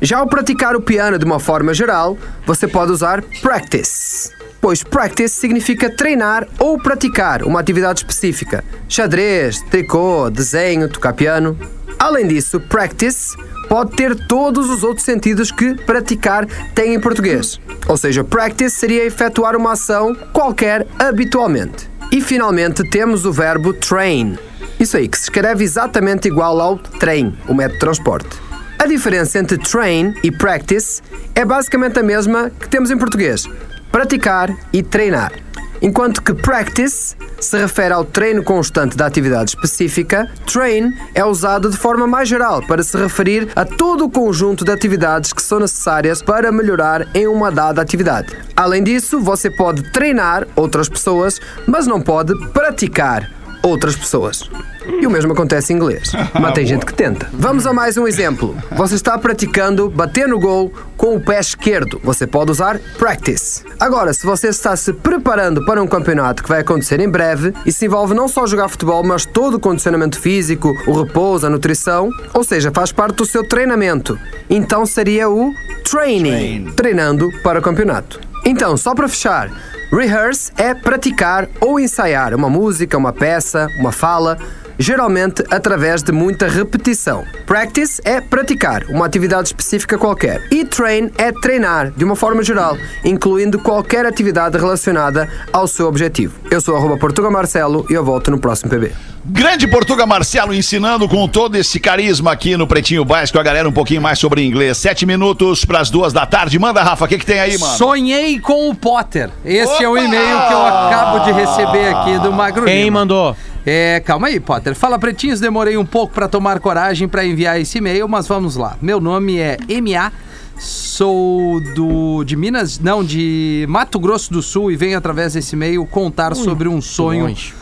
[0.00, 4.30] Já ao praticar o piano de uma forma geral, você pode usar practice.
[4.64, 8.64] Pois practice significa treinar ou praticar uma atividade específica.
[8.88, 11.54] Xadrez, tricô, desenho, tocar piano.
[11.98, 13.36] Além disso, practice
[13.68, 17.60] pode ter todos os outros sentidos que praticar tem em português.
[17.86, 21.86] Ou seja, practice seria efetuar uma ação qualquer habitualmente.
[22.10, 24.38] E finalmente temos o verbo train.
[24.80, 28.38] Isso aí, que se escreve exatamente igual ao trem, o método de transporte.
[28.78, 31.02] A diferença entre train e practice
[31.34, 33.46] é basicamente a mesma que temos em português:
[33.94, 35.32] praticar e treinar.
[35.80, 41.76] Enquanto que practice se refere ao treino constante da atividade específica, train é usado de
[41.76, 46.20] forma mais geral para se referir a todo o conjunto de atividades que são necessárias
[46.20, 48.36] para melhorar em uma dada atividade.
[48.56, 53.30] Além disso, você pode treinar outras pessoas, mas não pode praticar
[53.62, 54.50] outras pessoas.
[54.86, 56.12] E o mesmo acontece em inglês.
[56.40, 57.28] Mas tem gente que tenta.
[57.32, 58.56] Vamos a mais um exemplo.
[58.72, 62.00] Você está praticando bater no gol com o pé esquerdo.
[62.02, 63.64] Você pode usar practice.
[63.78, 67.72] Agora, se você está se preparando para um campeonato que vai acontecer em breve e
[67.72, 72.10] se envolve não só jogar futebol, mas todo o condicionamento físico, o repouso, a nutrição,
[72.32, 74.18] ou seja, faz parte do seu treinamento.
[74.48, 75.52] Então seria o
[75.84, 78.20] training, treinando para o campeonato.
[78.44, 79.50] Então, só para fechar,
[79.90, 84.38] rehearse é praticar ou ensaiar uma música, uma peça, uma fala,
[84.78, 87.24] geralmente através de muita repetição.
[87.46, 90.46] Practice é praticar uma atividade específica qualquer.
[90.50, 96.34] E train é treinar, de uma forma geral, incluindo qualquer atividade relacionada ao seu objetivo.
[96.50, 96.98] Eu sou arroba
[97.30, 99.13] Marcelo e eu volto no próximo PB.
[99.26, 103.72] Grande Portuga Marcelo ensinando com todo esse carisma aqui no Pretinho Básico a galera um
[103.72, 104.76] pouquinho mais sobre inglês.
[104.76, 106.58] Sete minutos para as duas da tarde.
[106.58, 107.74] Manda, Rafa, o que, que tem aí, mano?
[107.74, 109.30] Sonhei com o Potter.
[109.42, 110.02] Esse é o Opa!
[110.04, 113.00] e-mail que eu acabo de receber aqui do Magro Quem Lima.
[113.00, 113.34] mandou?
[113.64, 114.74] É, calma aí, Potter.
[114.74, 118.76] Fala, pretinhos, demorei um pouco pra tomar coragem pra enviar esse e-mail, mas vamos lá.
[118.82, 120.12] Meu nome é MA,
[120.58, 125.86] sou do de Minas, não, de Mato Grosso do Sul e venho através desse e-mail
[125.86, 127.54] contar sobre um sonho longe.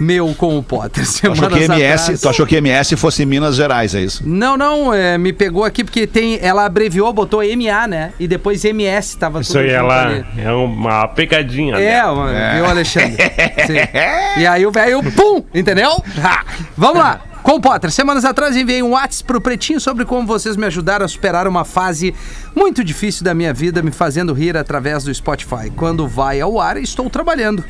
[0.00, 1.04] Meu com o Potter.
[1.04, 2.20] Tu achou, Semanas que MS, atrás.
[2.20, 4.22] tu achou que MS fosse Minas Gerais, é isso?
[4.26, 8.12] Não, não, é, me pegou aqui porque tem, ela abreviou, botou MA, né?
[8.18, 10.24] E depois MS tava Isso tudo aí ela ali.
[10.38, 11.76] é uma pegadinha.
[11.76, 12.14] É, dela.
[12.14, 13.16] mano, viu, Alexandre?
[13.66, 14.40] Sim.
[14.40, 16.02] E aí o velho, pum, entendeu?
[16.22, 16.44] Ah,
[16.76, 17.20] vamos lá.
[17.50, 21.08] Com Potter, semanas atrás enviei um WhatsApp pro Pretinho sobre como vocês me ajudaram a
[21.08, 22.14] superar uma fase
[22.54, 25.68] muito difícil da minha vida, me fazendo rir através do Spotify.
[25.74, 27.64] Quando vai ao ar, estou trabalhando.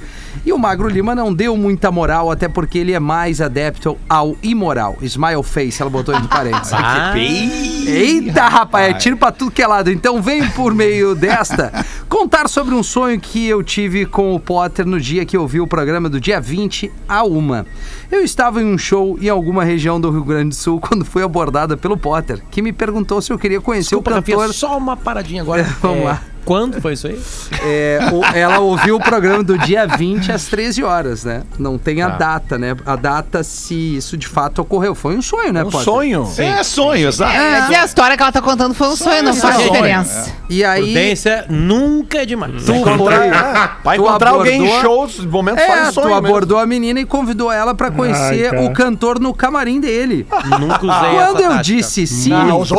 [0.45, 4.37] E o Magro Lima não deu muita moral, até porque ele é mais adepto ao
[4.43, 4.99] imoral.
[5.01, 6.73] Smile face, ela botou entre parênteses.
[6.93, 9.91] Ah, Eita, rapaz, é tiro pra tudo que é lado.
[9.91, 11.73] Então venho por meio desta
[12.09, 15.61] contar sobre um sonho que eu tive com o Potter no dia que eu vi
[15.61, 17.67] o programa do dia 20 a uma.
[18.11, 21.23] Eu estava em um show em alguma região do Rio Grande do Sul quando fui
[21.23, 24.55] abordada pelo Potter, que me perguntou se eu queria conhecer desculpa, o Rafinha, cantor.
[24.55, 25.63] só uma paradinha agora.
[25.81, 26.23] Vamos lá.
[26.45, 27.21] Quando foi isso aí?
[27.63, 31.43] É, o- ela ouviu o programa do dia 20 às 13 horas, né?
[31.59, 32.17] Não tem a Tá.
[32.17, 32.77] data, né?
[32.85, 34.95] A data se isso de fato ocorreu.
[34.95, 35.81] Foi um sonho, né, Um Potter?
[35.85, 36.29] sonho.
[36.39, 37.33] É sonho, exato.
[37.37, 40.33] Mas a história que ela tá contando foi um sonho, não faz sonho, diferença.
[40.49, 40.83] E aí.
[40.85, 42.65] Prudência nunca é demais.
[42.65, 43.31] Tu Encontrar, foi- é,
[43.85, 46.15] vai tu encontrar alguém em abordou- shows, momentos É, sonho tu mesmo.
[46.15, 50.27] abordou a menina e convidou ela pra conhecer Ai, o cantor no camarim dele.
[50.59, 51.63] Nunca usei Quando essa eu tática.
[51.63, 52.75] disse sim, Não, sim.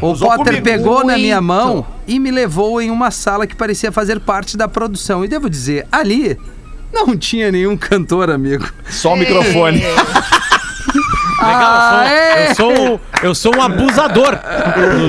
[0.00, 0.62] O Potter comigo.
[0.64, 1.46] pegou na minha Muito.
[1.46, 5.24] mão e me levou em uma sala que parecia fazer parte da produção.
[5.24, 6.38] E devo dizer, ali
[6.92, 8.68] não tinha nenhum cantor, amigo.
[8.88, 9.82] Só o microfone.
[11.40, 12.50] Ah, é?
[12.50, 14.38] Eu sou, um- eu sou um abusador.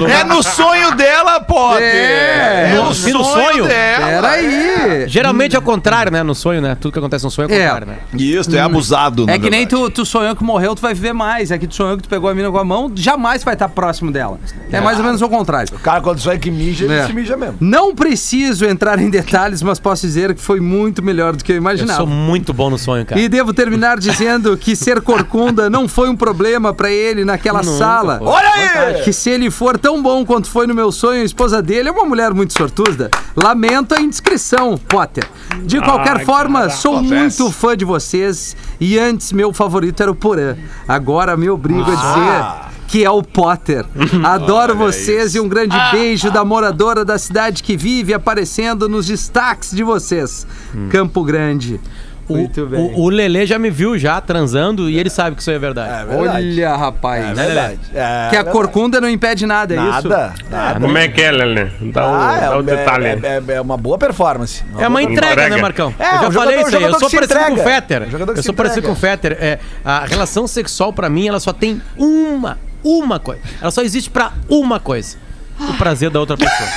[0.09, 1.83] É no sonho dela, Potter.
[1.83, 2.73] É.
[2.75, 3.67] no, No- sonho, sonho?
[3.67, 4.05] dela.
[4.07, 5.07] Peraí.
[5.07, 6.23] Geralmente é o contrário, né?
[6.23, 6.75] No sonho, né?
[6.79, 7.59] Tudo que acontece no sonho é o É.
[7.63, 7.97] contrário, né?
[8.17, 9.25] Isso, tu é abusado.
[9.29, 9.83] É que nem verdade.
[9.83, 11.51] tu, tu sonhou que morreu, tu vai viver mais.
[11.51, 13.69] É que tu sonhou que tu pegou a mina com a mão, jamais vai estar
[13.69, 14.39] próximo dela.
[14.71, 15.69] É mais ou menos o contrário.
[15.75, 17.05] O cara, quando sonha que mija, ele É.
[17.05, 17.57] se mija mesmo.
[17.59, 21.55] Não preciso entrar em detalhes, mas posso dizer que foi muito melhor do que eu
[21.55, 21.97] Eu imaginava.
[21.97, 23.19] sou muito bom no sonho, cara.
[23.19, 27.77] E devo terminar dizendo que ser corcunda não foi um problema pra ele naquela Nunca
[27.77, 28.17] sala.
[28.19, 28.27] foi.
[28.27, 29.03] Olha aí!
[29.03, 31.91] Que se ele for tão bom quanto foi no meu sonho, a esposa dele é
[31.91, 33.09] uma mulher muito sortuda.
[33.35, 35.27] Lamento a indiscrição, Potter.
[35.63, 37.41] De qualquer Ai, forma, cara, sou acontece.
[37.41, 40.55] muito fã de vocês e antes meu favorito era o Porã.
[40.87, 43.85] Agora me obrigo a dizer que é o Potter.
[44.23, 49.71] Adoro vocês e um grande beijo da moradora da cidade que vive aparecendo nos destaques
[49.71, 50.45] de vocês.
[50.89, 51.79] Campo Grande.
[52.27, 52.79] O, Muito bem.
[52.79, 55.59] o, o Lelê já me viu já transando e ele sabe que isso aí é
[55.59, 56.09] verdade.
[56.11, 57.23] Olha, rapaz.
[57.23, 57.79] É verdade.
[57.93, 58.49] É que a verdade.
[58.51, 60.09] corcunda não impede nada, é isso?
[60.09, 60.33] Nada.
[60.49, 60.79] nada.
[60.79, 61.65] Como é que é, Lelê?
[61.93, 63.05] Dá o, Ah, dá o é, detalhe.
[63.05, 64.63] é, é- é uma boa performance.
[64.79, 65.55] É uma entrega, entrega.
[65.55, 65.93] né, Marcão?
[65.99, 66.73] É, eu já um jogador- falei um isso aí.
[66.75, 67.69] Eu jogador sou parecido com o entrega.
[67.75, 68.01] Fetter.
[68.07, 69.17] Um jogador Eu sou parecido com o entrega.
[69.17, 69.37] Fetter.
[69.39, 73.41] É, a relação sexual, pra mim, ela só tem uma, uma coisa.
[73.61, 75.17] Ela só existe pra uma coisa.
[75.59, 76.69] O prazer da outra pessoa.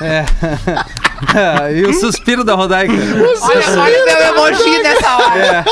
[1.74, 2.92] e o suspiro da Rodaica.
[2.92, 5.64] Olha, olha o meu emoji nessa hora.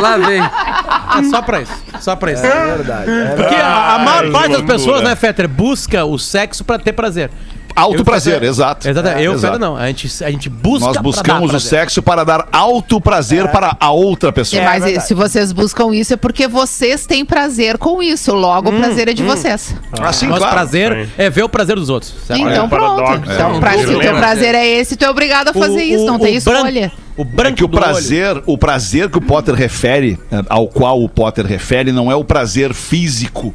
[0.00, 0.40] Lá vem.
[0.40, 1.72] É só pra isso.
[2.00, 2.44] Só pra isso.
[2.44, 3.10] É verdade.
[3.10, 6.78] É Porque a, a maior Ai, parte das pessoas, né, Fetter, busca o sexo pra
[6.78, 7.30] ter prazer.
[7.76, 8.88] Alto Eu- prazer, Fetter- exato.
[8.88, 9.20] Exatamente.
[9.22, 9.54] É, eu, exato.
[9.54, 9.76] Fetter, não.
[9.76, 11.68] A gente, a gente busca Nós pra buscamos dar o prazer.
[11.70, 14.62] sexo para dar alto prazer para a outra pessoa.
[14.62, 18.32] É, mas se vocês buscam isso é porque vocês têm prazer com isso.
[18.32, 19.74] Logo, o prazer é de vocês.
[20.00, 20.54] Assim, Nosso claro.
[20.54, 21.12] prazer Sim.
[21.18, 22.14] é ver o prazer dos outros.
[22.26, 22.40] certo?
[22.48, 23.02] Então pronto.
[23.28, 23.58] Então, É.
[23.60, 26.04] pra, se o teu prazer é esse, tu é obrigado a fazer isso.
[26.06, 26.92] Não tem branco- escolha.
[27.16, 27.86] o branco É que o do olho.
[27.86, 32.14] prazer, o prazer que o Potter refere, eh, ao qual o Potter refere, não é
[32.14, 33.52] o prazer físico,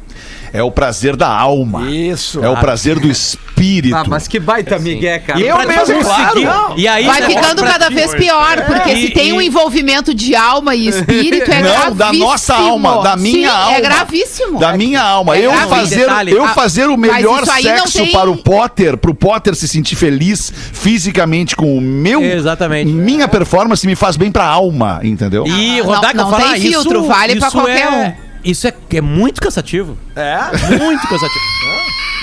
[0.52, 1.90] é o prazer da alma.
[1.90, 2.42] Isso.
[2.44, 3.94] É o prazer do espírito.
[3.96, 5.38] Ah, mas que baita migué, cara.
[5.40, 6.74] E Eu pra mesmo, conseguir- claro.
[6.76, 9.46] E aí, Vai né, ficando cada ti- vez pior, porque E- se tem um e-
[9.46, 11.94] envolvimento de alma e espírito, é Não, gravíssimo.
[11.96, 13.76] da nossa alma, da minha Sim, alma.
[13.76, 14.58] É gravíssimo.
[14.58, 15.36] Da minha alma.
[15.36, 16.32] É eu fazer, Detalhe.
[16.32, 19.68] eu Ah, fazer o melhor isso não sexo tem- para o Potter, pro Potter se
[19.68, 22.22] sentir feliz fisicamente com o meu.
[22.22, 22.90] Exatamente.
[22.90, 25.46] Minha performance me faz bem pra alma, entendeu?
[25.46, 28.74] E Não, Rodaica não falar tem filtro, isso, vale pra isso qualquer é, Isso é,
[28.92, 29.96] é muito cansativo.
[30.16, 30.38] É.
[30.78, 31.44] Muito cansativo.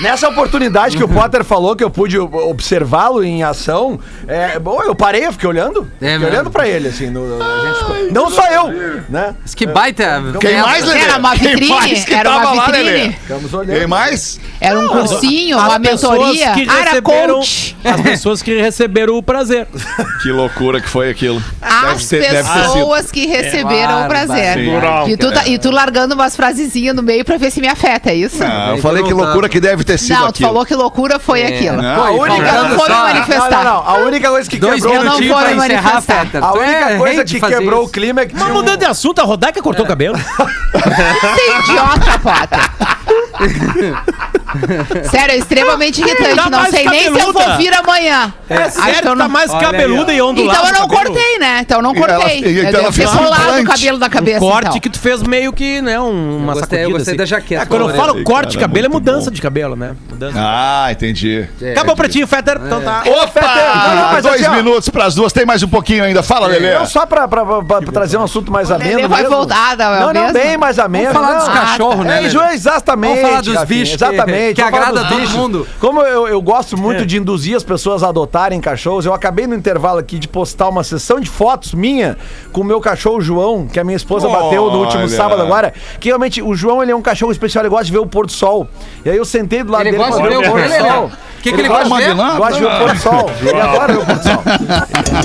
[0.00, 4.94] Nessa oportunidade que o Potter falou que eu pude observá-lo em ação, é, bom, eu
[4.94, 5.90] parei, eu fiquei olhando.
[6.00, 7.10] É fiquei olhando pra ele, assim.
[7.10, 8.68] no- a gente ficou- não só eu,
[9.08, 9.34] né?
[9.42, 10.22] Mas que baita.
[10.40, 11.00] Quem mais, Lelê?
[11.00, 13.18] Era uma Quem vitrine, mais que era uma tava lá, vitrine.
[13.52, 13.78] Olhando.
[13.78, 14.40] Quem mais?
[14.60, 16.52] Era um cursinho, As uma mentoria.
[16.52, 17.76] que Era receberam, coach.
[17.84, 19.66] as pessoas que receberam o prazer.
[20.22, 21.42] Que loucura que foi aquilo.
[21.62, 24.54] As pessoas que receberam o prazer.
[24.54, 25.10] Sim.
[25.12, 28.10] E tu, tá- e tu largando umas frasezinhas no meio pra ver se me afeta,
[28.10, 28.42] é isso?
[28.42, 30.48] Ah, eu falei que loucura que deve ter sido Não, tu aquilo.
[30.50, 31.80] falou que loucura foi aquilo.
[31.80, 33.50] não, A única não só- manifestar.
[33.50, 33.88] Não, não, não.
[33.88, 36.26] A única coisa que Dois quebrou, não vou pra me encerrar, manifestar.
[36.42, 37.88] A única é coisa que quebrou isso.
[37.88, 40.16] o clima é que Mas tinha um- mudando de assunto, a Rodaica cortou o cabelo.
[40.18, 42.97] Você é idiota, Potter.
[45.10, 46.36] Sério, é extremamente irritante.
[46.36, 47.46] Tá não sei nem se eu cabeluda.
[47.48, 48.32] vou vir amanhã.
[48.48, 50.14] É Acho sério, que eu tá não- mais aí, cabeluda ó.
[50.14, 50.58] e ondulado.
[50.58, 51.14] Então eu não cabelo.
[51.14, 51.58] cortei, né?
[51.60, 52.38] Então eu não E ela- cortei.
[52.40, 54.44] e- eu então ela devo ter fez um colado o cabelo da cabeça.
[54.44, 54.80] Um corte então.
[54.80, 56.98] que tu fez meio que, né, um- uma gostei- eu sacudida.
[56.98, 57.18] gostei assim.
[57.18, 59.30] da jaqueta Ah, quando eu falo corte de cabelo, é mudança bom.
[59.34, 59.94] de cabelo, né?
[60.18, 60.38] Dança.
[60.40, 61.48] Ah, entendi.
[61.72, 62.60] Acabou o pretinho, Fetter.
[62.64, 63.02] Então tá.
[63.06, 63.40] Opa!
[63.40, 64.54] Não, não, mas Dois assim, ó.
[64.56, 65.32] minutos pras duas.
[65.32, 66.22] Tem mais um pouquinho ainda.
[66.22, 66.74] Fala, Lelê.
[66.74, 68.96] Não, só pra, pra- pra- pra trazer um assunto mais ameno.
[68.96, 69.36] Lelê vai mesmo.
[69.36, 70.32] voltar, não é Não, não, mesmo?
[70.32, 71.12] bem mais ameno.
[71.12, 72.54] Vamos falar dos cachorros, né, É, Lelê?
[72.54, 73.14] Exatamente.
[73.20, 74.54] Vamos falar dos bichos Exatamente.
[74.56, 75.34] que agrada todo bichos.
[75.34, 75.66] mundo.
[75.80, 79.54] Como eu, eu gosto muito de induzir as pessoas a adotarem cachorros, eu acabei no
[79.54, 82.16] intervalo aqui de postar uma sessão de fotos minha
[82.52, 85.72] com o meu cachorro João, que a minha esposa bateu no último sábado agora.
[86.00, 88.26] Que realmente o João ele é um cachorro especial, ele gosta de ver o pôr
[88.26, 88.68] do sol.
[89.04, 90.88] E aí eu sentei do lado Ele dele gosta de ver o pôr do Lelê?
[90.90, 91.10] sol.
[91.38, 92.14] O que, que ele gosta de ver?
[92.14, 93.30] Gosta de ver o pôr do sol.
[93.40, 94.42] Ele adora ver o pôr do sol.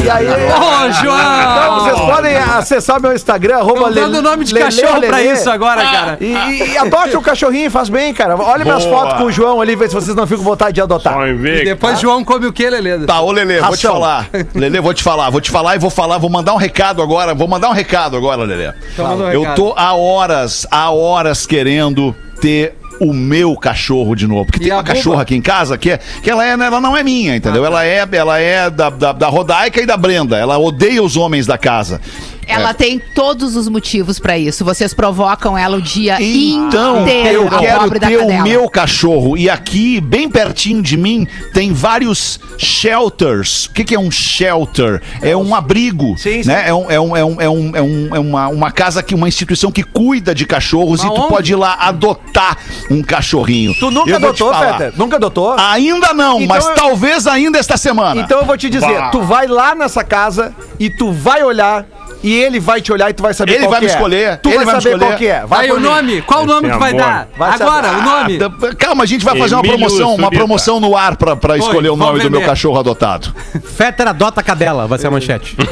[0.06, 0.28] E aí.
[0.28, 1.42] Ô, João!
[1.42, 5.18] Então, vocês podem acessar meu Instagram, arroba Estão dando Lele- nome de Lele cachorro pra
[5.18, 5.32] Lele.
[5.32, 6.18] isso agora, cara.
[6.22, 8.36] E, e, e adote o cachorrinho, faz bem, cara.
[8.38, 10.82] Olha minhas fotos com o João ali, vê se vocês não ficam com vontade de
[10.82, 11.14] adotar.
[11.14, 13.00] Só em E depois João come o quê, Lelê?
[13.00, 14.28] Tá, ô Lelê, vou te falar.
[14.54, 17.34] Lelê, vou te falar, vou te falar e vou falar, vou mandar um recado agora,
[17.34, 18.72] vou mandar um recado agora, Lelê.
[18.94, 24.46] Então Eu tô há horas, há horas querendo ter o meu cachorro de novo.
[24.46, 26.96] Porque E tem uma cachorra aqui em casa que, é, que ela, é, ela não
[26.96, 27.66] é minha, entendeu?
[27.66, 30.38] Ela é, ela é da, da, da Rodaica e da Brenda.
[30.38, 32.00] Ela odeia os homens da casa.
[32.48, 34.64] Ela tem todos os motivos pra isso.
[34.66, 37.44] Vocês provocam ela o dia Então, inteiro.
[37.44, 39.38] eu a quero ter o meu cachorro.
[39.38, 43.66] E aqui, bem pertinho de mim, tem vários shelters.
[43.66, 45.02] O que, que é um shelter?
[45.22, 46.18] É um abrigo.
[46.18, 46.50] Sim, sim.
[46.50, 46.64] né?
[46.68, 49.16] É, um, é, um, é, um, é, um, é, um- é uma, uma casa que
[49.16, 51.30] uma instituição que cuida de cachorros Mas e tu onde?
[51.30, 52.58] pode ir lá adotar
[52.91, 53.74] um cachorrinho.
[53.80, 54.54] Tu nunca Eu adotou.
[54.54, 54.94] Fetter?
[54.98, 55.56] Nunca adotou?
[55.58, 58.20] Ainda não, Então mas eu- talvez ainda esta semana.
[58.22, 59.10] Então eu vou te dizer, Bah.
[59.10, 61.86] tu vai lá nessa casa e tu vai olhar
[62.24, 63.95] e ele vai te olhar e tu vai saber Ele qual vai que me é.
[63.95, 65.05] escolher, Tu ele vai vai saber escolher.
[65.09, 65.45] qual que é.
[65.45, 65.86] Vai, por o mim.
[65.88, 66.21] nome?
[66.21, 67.28] Qual o nome que vai dar?
[67.38, 67.99] Vai Agora, saber.
[67.99, 68.39] o nome.
[68.71, 70.36] Ah, Calma, a gente vai fazer uma Emílio promoção, uma Surita.
[70.38, 73.34] promoção no ar pra, pra escolher o vamos nome do meu cachorro adotado.
[73.76, 75.55] Fetter adota cadela, vai ser a manchete.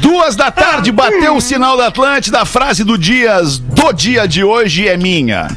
[0.00, 2.40] Duas da tarde, bateu o sinal da Atlântida.
[2.40, 5.48] A frase do dias do dia de hoje é minha.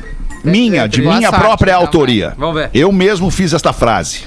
[0.44, 2.34] Minha, de minha própria então, autoria.
[2.38, 2.70] Vamos ver.
[2.74, 4.26] Eu mesmo fiz esta frase.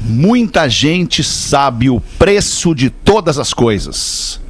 [0.00, 4.40] Muita gente sabe o preço de todas as coisas,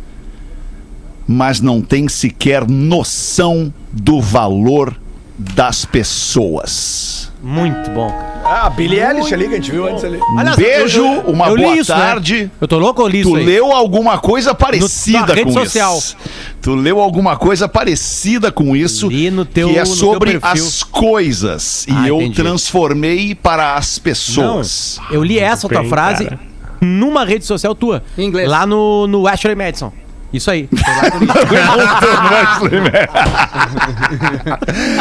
[1.26, 4.94] mas não tem sequer noção do valor
[5.38, 7.32] das pessoas.
[7.50, 8.08] Muito bom.
[8.44, 10.18] Ah, a Billie Eilish ali que a gente viu antes ali.
[10.18, 11.98] Um Aliás, beijo, eu- eu- uma eu boa isso, né?
[11.98, 12.50] tarde.
[12.60, 13.44] Eu tô louco ou li isso Tu aí?
[13.44, 15.96] leu alguma coisa parecida No- na rede com social.
[15.98, 16.16] isso?
[16.60, 19.08] Tu leu alguma coisa parecida com isso?
[19.08, 22.36] Li no teu- que é no teu sobre as coisas e Ah, eu entendi.
[22.42, 25.00] transformei para as Não, pessoas.
[25.10, 26.38] eu li essa tua bem, frase cara.
[26.80, 28.02] numa rede social tua.
[28.16, 28.48] Em inglês.
[28.48, 29.90] Lá no, no Ashley Madison.
[30.32, 30.68] Isso aí.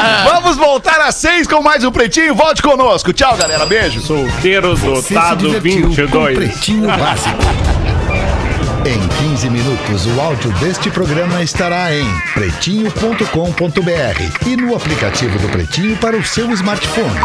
[0.26, 2.36] Vamos voltar às seis com mais um Pretinho.
[2.36, 3.12] Volte conosco.
[3.12, 3.66] Tchau, galera.
[3.66, 4.00] Beijo.
[4.02, 6.38] Solteiro dotado divertiu com 22.
[6.38, 7.38] Pretinho Básico.
[8.88, 15.98] Em 15 minutos, o áudio deste programa estará em pretinho.com.br e no aplicativo do Pretinho
[15.98, 17.20] para o seu smartphone.